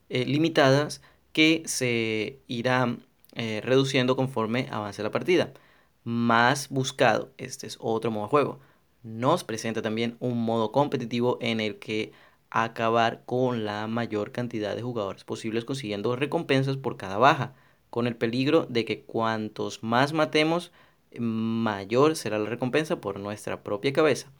eh, 0.09 0.25
limitadas 0.25 1.01
que 1.33 1.63
se 1.65 2.39
irán 2.47 3.05
eh, 3.35 3.61
reduciendo 3.63 4.15
conforme 4.15 4.67
avance 4.71 5.03
la 5.03 5.11
partida. 5.11 5.53
Más 6.03 6.69
buscado, 6.69 7.31
este 7.37 7.67
es 7.67 7.77
otro 7.79 8.11
modo 8.11 8.25
de 8.25 8.29
juego. 8.29 8.59
Nos 9.03 9.43
presenta 9.43 9.81
también 9.81 10.17
un 10.19 10.41
modo 10.41 10.71
competitivo 10.71 11.37
en 11.41 11.59
el 11.59 11.77
que 11.79 12.11
acabar 12.49 13.23
con 13.25 13.65
la 13.65 13.87
mayor 13.87 14.31
cantidad 14.31 14.75
de 14.75 14.81
jugadores 14.81 15.23
posibles 15.23 15.65
consiguiendo 15.65 16.15
recompensas 16.15 16.77
por 16.77 16.97
cada 16.97 17.17
baja, 17.17 17.53
con 17.89 18.07
el 18.07 18.15
peligro 18.15 18.65
de 18.69 18.85
que 18.85 19.01
cuantos 19.01 19.83
más 19.83 20.13
matemos, 20.13 20.71
mayor 21.19 22.15
será 22.15 22.39
la 22.39 22.49
recompensa 22.49 23.01
por 23.01 23.19
nuestra 23.19 23.63
propia 23.63 23.93
cabeza. 23.93 24.31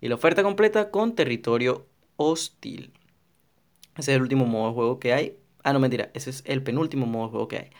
Y 0.00 0.08
la 0.08 0.16
oferta 0.16 0.42
completa 0.42 0.90
con 0.90 1.14
territorio 1.14 1.86
hostil. 2.16 2.92
Ese 3.96 4.12
es 4.12 4.16
el 4.16 4.22
último 4.22 4.46
modo 4.46 4.68
de 4.68 4.74
juego 4.74 4.98
que 4.98 5.12
hay. 5.12 5.36
Ah, 5.62 5.72
no, 5.72 5.80
mentira, 5.80 6.10
ese 6.14 6.30
es 6.30 6.42
el 6.46 6.62
penúltimo 6.62 7.06
modo 7.06 7.26
de 7.26 7.30
juego 7.30 7.48
que 7.48 7.58
hay. 7.58 7.70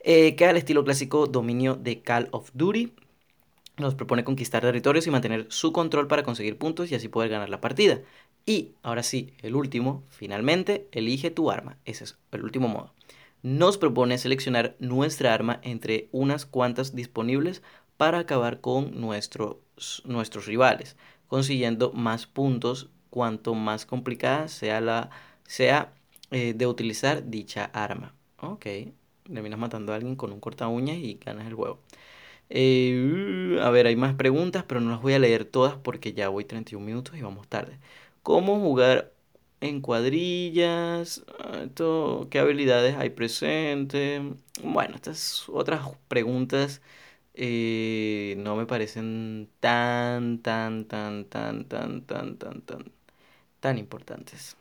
Eh, 0.00 0.34
queda 0.36 0.50
el 0.50 0.56
estilo 0.56 0.84
clásico 0.84 1.26
dominio 1.26 1.76
de 1.76 2.02
Call 2.02 2.28
of 2.32 2.50
Duty. 2.54 2.92
Nos 3.78 3.94
propone 3.94 4.24
conquistar 4.24 4.62
territorios 4.62 5.06
y 5.06 5.10
mantener 5.10 5.46
su 5.48 5.72
control 5.72 6.08
para 6.08 6.24
conseguir 6.24 6.58
puntos 6.58 6.90
y 6.90 6.94
así 6.94 7.08
poder 7.08 7.30
ganar 7.30 7.48
la 7.48 7.60
partida. 7.60 8.00
Y 8.44 8.72
ahora 8.82 9.02
sí, 9.02 9.34
el 9.42 9.54
último, 9.54 10.02
finalmente, 10.10 10.88
elige 10.92 11.30
tu 11.30 11.50
arma. 11.50 11.78
Ese 11.84 12.04
es 12.04 12.18
el 12.32 12.42
último 12.42 12.68
modo. 12.68 12.92
Nos 13.42 13.78
propone 13.78 14.18
seleccionar 14.18 14.76
nuestra 14.78 15.32
arma 15.32 15.60
entre 15.62 16.08
unas 16.12 16.44
cuantas 16.46 16.94
disponibles 16.94 17.62
para 17.96 18.20
acabar 18.20 18.60
con 18.60 19.00
nuestros, 19.00 19.56
nuestros 20.04 20.46
rivales, 20.46 20.96
consiguiendo 21.28 21.92
más 21.92 22.26
puntos 22.26 22.90
cuanto 23.12 23.54
más 23.54 23.86
complicada 23.86 24.48
sea 24.48 24.80
la 24.80 25.10
sea 25.44 25.92
eh, 26.30 26.54
de 26.54 26.66
utilizar 26.66 27.28
dicha 27.30 27.66
arma. 27.66 28.14
Ok, 28.38 28.66
terminas 29.32 29.58
matando 29.58 29.92
a 29.92 29.96
alguien 29.96 30.16
con 30.16 30.32
un 30.32 30.40
corta 30.40 30.66
uñas 30.68 30.96
y 30.96 31.18
ganas 31.24 31.46
el 31.46 31.54
juego. 31.54 31.80
Eh, 32.50 33.58
a 33.62 33.70
ver, 33.70 33.86
hay 33.86 33.96
más 33.96 34.14
preguntas, 34.14 34.64
pero 34.68 34.80
no 34.80 34.90
las 34.92 35.02
voy 35.02 35.14
a 35.14 35.18
leer 35.18 35.44
todas 35.46 35.76
porque 35.76 36.12
ya 36.14 36.28
voy 36.30 36.44
31 36.44 36.86
minutos 36.86 37.16
y 37.16 37.22
vamos 37.22 37.48
tarde. 37.48 37.78
¿Cómo 38.22 38.60
jugar 38.60 39.12
en 39.60 39.80
cuadrillas? 39.82 41.24
¿Qué 42.30 42.38
habilidades 42.38 42.96
hay 42.96 43.10
presentes? 43.10 44.22
Bueno, 44.62 44.94
estas 44.96 45.48
otras 45.48 45.82
preguntas 46.08 46.82
eh, 47.34 48.36
no 48.38 48.56
me 48.56 48.66
parecen 48.66 49.48
tan, 49.60 50.40
tan, 50.42 50.86
tan, 50.86 51.26
tan, 51.26 51.64
tan, 51.66 52.02
tan, 52.06 52.38
tan, 52.38 52.62
tan 52.62 53.01
tan 53.62 53.78
importantes. 53.78 54.56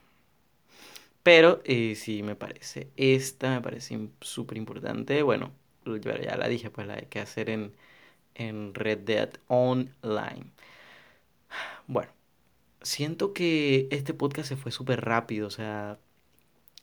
Pero 1.23 1.61
eh, 1.65 1.95
sí 1.95 2.23
me 2.23 2.35
parece. 2.35 2.89
Esta 2.97 3.51
me 3.55 3.61
parece 3.61 3.99
súper 4.21 4.57
importante. 4.57 5.23
Bueno, 5.23 5.51
ya 5.85 6.37
la 6.37 6.47
dije, 6.47 6.69
pues 6.69 6.87
la 6.87 6.95
hay 6.95 7.07
que 7.09 7.19
hacer 7.19 7.49
en, 7.49 7.73
en 8.35 8.73
Red 8.73 8.99
Dead 8.99 9.31
Online. 9.47 10.51
Bueno, 11.87 12.11
siento 12.81 13.33
que 13.33 13.87
este 13.91 14.13
podcast 14.13 14.49
se 14.49 14.57
fue 14.57 14.71
súper 14.71 15.01
rápido, 15.01 15.47
o 15.47 15.51
sea, 15.51 15.99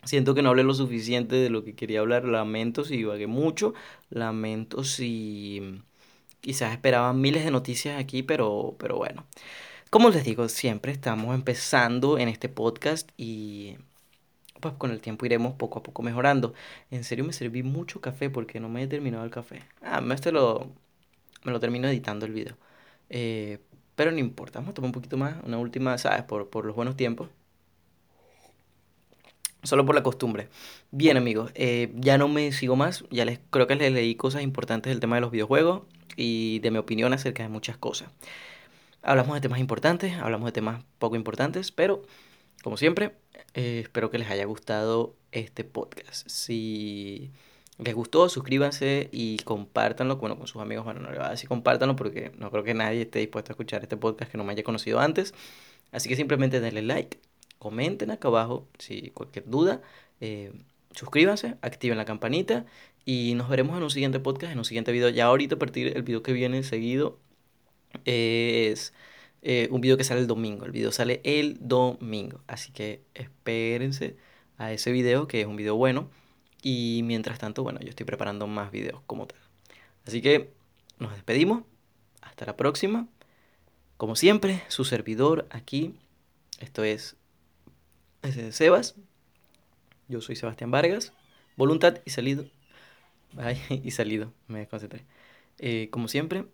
siento 0.05 0.35
que 0.35 0.43
no 0.43 0.51
hablé 0.51 0.65
lo 0.65 0.75
suficiente 0.75 1.37
de 1.37 1.51
lo 1.51 1.65
que 1.65 1.75
quería 1.75 2.01
hablar, 2.01 2.25
lamento 2.27 2.85
si 2.85 2.99
divagué 2.99 3.27
mucho, 3.29 3.75
lamento 4.11 4.85
si 4.85 5.83
quizás 6.41 6.73
esperaban 6.73 7.21
miles 7.21 7.45
de 7.45 7.51
noticias 7.53 8.01
aquí, 8.01 8.23
pero, 8.23 8.77
pero 8.79 8.97
bueno. 8.97 9.27
Como 9.91 10.11
les 10.11 10.23
digo, 10.23 10.49
siempre 10.51 10.93
estamos 10.93 11.35
empezando 11.35 12.19
en 12.19 12.29
este 12.29 12.51
podcast 12.51 13.11
y 13.17 13.77
pues 14.61 14.75
con 14.75 14.91
el 14.91 15.01
tiempo 15.01 15.25
iremos 15.25 15.55
poco 15.55 15.79
a 15.79 15.83
poco 15.83 16.03
mejorando. 16.03 16.53
En 16.91 17.05
serio 17.05 17.25
me 17.25 17.33
serví 17.33 17.63
mucho 17.63 18.01
café 18.03 18.29
porque 18.29 18.61
no 18.61 18.69
me 18.69 18.83
he 18.83 18.87
terminado 18.87 19.25
el 19.25 19.31
café. 19.31 19.63
Ah, 19.83 20.03
este 20.13 20.31
lo, 20.31 20.69
me 21.45 21.53
lo 21.53 21.61
termino 21.61 21.89
editando 21.89 22.27
el 22.27 22.33
video. 22.33 22.57
Eh, 23.09 23.61
pero 23.95 24.11
no 24.11 24.19
importa, 24.19 24.59
vamos 24.59 24.73
a 24.73 24.75
tomar 24.75 24.89
un 24.89 24.93
poquito 24.93 25.17
más, 25.17 25.37
una 25.45 25.57
última, 25.57 25.97
¿sabes? 25.97 26.23
Por, 26.25 26.51
por 26.51 26.67
los 26.67 26.77
buenos 26.77 26.95
tiempos. 26.97 27.31
Solo 29.63 29.87
por 29.87 29.95
la 29.95 30.03
costumbre. 30.03 30.49
Bien 30.91 31.17
amigos, 31.17 31.51
eh, 31.55 31.93
ya 31.97 32.19
no 32.19 32.29
me 32.29 32.53
sigo 32.53 32.77
más, 32.77 33.05
ya 33.11 33.25
les 33.25 33.41
creo 33.51 33.67
que 33.67 33.75
les 33.75 33.93
leí 33.93 34.15
cosas 34.17 34.43
importantes 34.43 34.91
del 34.91 35.01
tema 35.01 35.17
de 35.17 35.23
los 35.23 35.31
videojuegos 35.31 35.83
y 36.17 36.59
de 36.61 36.71
mi 36.71 36.79
opinión 36.79 37.15
acerca 37.15 37.43
de 37.43 37.49
muchas 37.49 37.79
cosas. 37.79 38.11
Hablamos 39.03 39.35
de 39.35 39.41
temas 39.41 39.61
importantes, 39.61 40.15
hablamos 40.15 40.47
de 40.47 40.53
temas 40.53 40.85
poco 40.99 41.17
importantes, 41.17 41.73
pero 41.73 42.03
como 42.63 42.77
siempre, 42.77 43.13
eh, 43.55 43.81
espero 43.85 44.11
que 44.11 44.19
les 44.19 44.29
haya 44.29 44.45
gustado 44.45 45.15
este 45.33 45.65
podcast. 45.65 46.29
Si 46.29 47.31
les 47.79 47.95
gustó, 47.95 48.29
suscríbanse 48.29 49.09
y 49.13 49.39
compártanlo 49.39 50.17
bueno, 50.17 50.37
con 50.37 50.49
sus 50.49 50.61
amigos. 50.61 50.85
Bueno, 50.85 51.01
no 51.01 51.11
le 51.11 51.19
voy 51.19 51.27
a 51.27 51.31
decir 51.31 51.49
compártanlo 51.49 51.95
porque 51.95 52.33
no 52.37 52.51
creo 52.51 52.65
que 52.65 52.75
nadie 52.75 53.03
esté 53.03 53.21
dispuesto 53.21 53.53
a 53.53 53.55
escuchar 53.55 53.83
este 53.83 53.97
podcast 53.97 54.31
que 54.31 54.39
no 54.39 54.45
me 54.45 54.53
haya 54.53 54.65
conocido 54.65 54.99
antes. 54.99 55.33
Así 55.93 56.09
que 56.09 56.17
simplemente 56.17 56.61
denle 56.61 56.83
like, 56.83 57.19
comenten 57.59 58.11
acá 58.11 58.29
abajo 58.29 58.67
si 58.79 59.11
cualquier 59.11 59.49
duda, 59.49 59.81
eh, 60.21 60.53
suscríbanse, 60.91 61.57
activen 61.63 61.99
la 61.99 62.05
campanita 62.05 62.67
y 63.05 63.35
nos 63.35 63.49
veremos 63.49 63.77
en 63.77 63.85
un 63.85 63.91
siguiente 63.91 64.19
podcast, 64.19 64.53
en 64.53 64.59
un 64.59 64.65
siguiente 64.65 64.91
video. 64.91 65.09
Ya 65.09 65.27
ahorita 65.27 65.57
partir 65.57 65.95
del 65.95 66.03
video 66.03 66.23
que 66.23 66.33
viene 66.33 66.65
seguido 66.65 67.19
es 68.05 68.93
eh, 69.43 69.69
un 69.71 69.81
video 69.81 69.97
que 69.97 70.05
sale 70.05 70.21
el 70.21 70.27
domingo. 70.27 70.65
El 70.65 70.73
video 70.73 70.93
sale 70.93 71.21
el 71.25 71.59
domingo. 71.61 72.41
Así 72.47 72.73
que 72.73 73.03
espérense 73.15 74.17
a 74.57 74.73
ese 74.73 74.93
video 74.93 75.29
que 75.29 75.41
es 75.41 75.47
un 75.47 75.57
video 75.57 75.77
bueno. 75.77 76.11
Y 76.63 77.03
mientras 77.05 77.39
tanto, 77.39 77.63
bueno, 77.63 77.81
yo 77.81 77.89
estoy 77.89 78.07
preparando 78.07 78.47
más 78.47 78.71
videos 78.73 79.01
como 79.07 79.27
tal. 79.27 79.39
Así 80.07 80.23
que 80.23 80.53
nos 80.99 81.13
despedimos. 81.13 81.63
Hasta 82.21 82.47
la 82.47 82.57
próxima. 82.57 83.09
Como 83.97 84.17
siempre, 84.17 84.63
su 84.69 84.85
servidor 84.85 85.47
aquí. 85.51 85.95
Esto 86.61 86.85
es, 86.85 87.17
es 88.23 88.55
Sebas. 88.55 88.97
Yo 90.09 90.21
soy 90.21 90.37
Sebastián 90.37 90.71
Vargas. 90.71 91.13
Voluntad 91.57 91.99
y 92.05 92.11
salido. 92.11 92.47
Ay, 93.37 93.61
y 93.85 93.91
salido. 93.93 94.33
Me 94.47 94.61
desconcentré. 94.61 95.05
Eh, 95.59 95.89
como 95.91 96.09
siempre. 96.09 96.45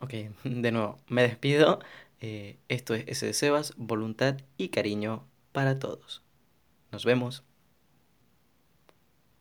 Ok, 0.00 0.14
de 0.44 0.72
nuevo, 0.72 0.98
me 1.08 1.22
despido. 1.22 1.80
Eh, 2.20 2.58
esto 2.68 2.94
es 2.94 3.04
ese 3.08 3.26
de 3.26 3.32
Sebas. 3.34 3.74
Voluntad 3.76 4.36
y 4.56 4.68
cariño 4.70 5.26
para 5.52 5.78
todos. 5.78 6.22
Nos 6.92 7.04
vemos. 7.04 7.44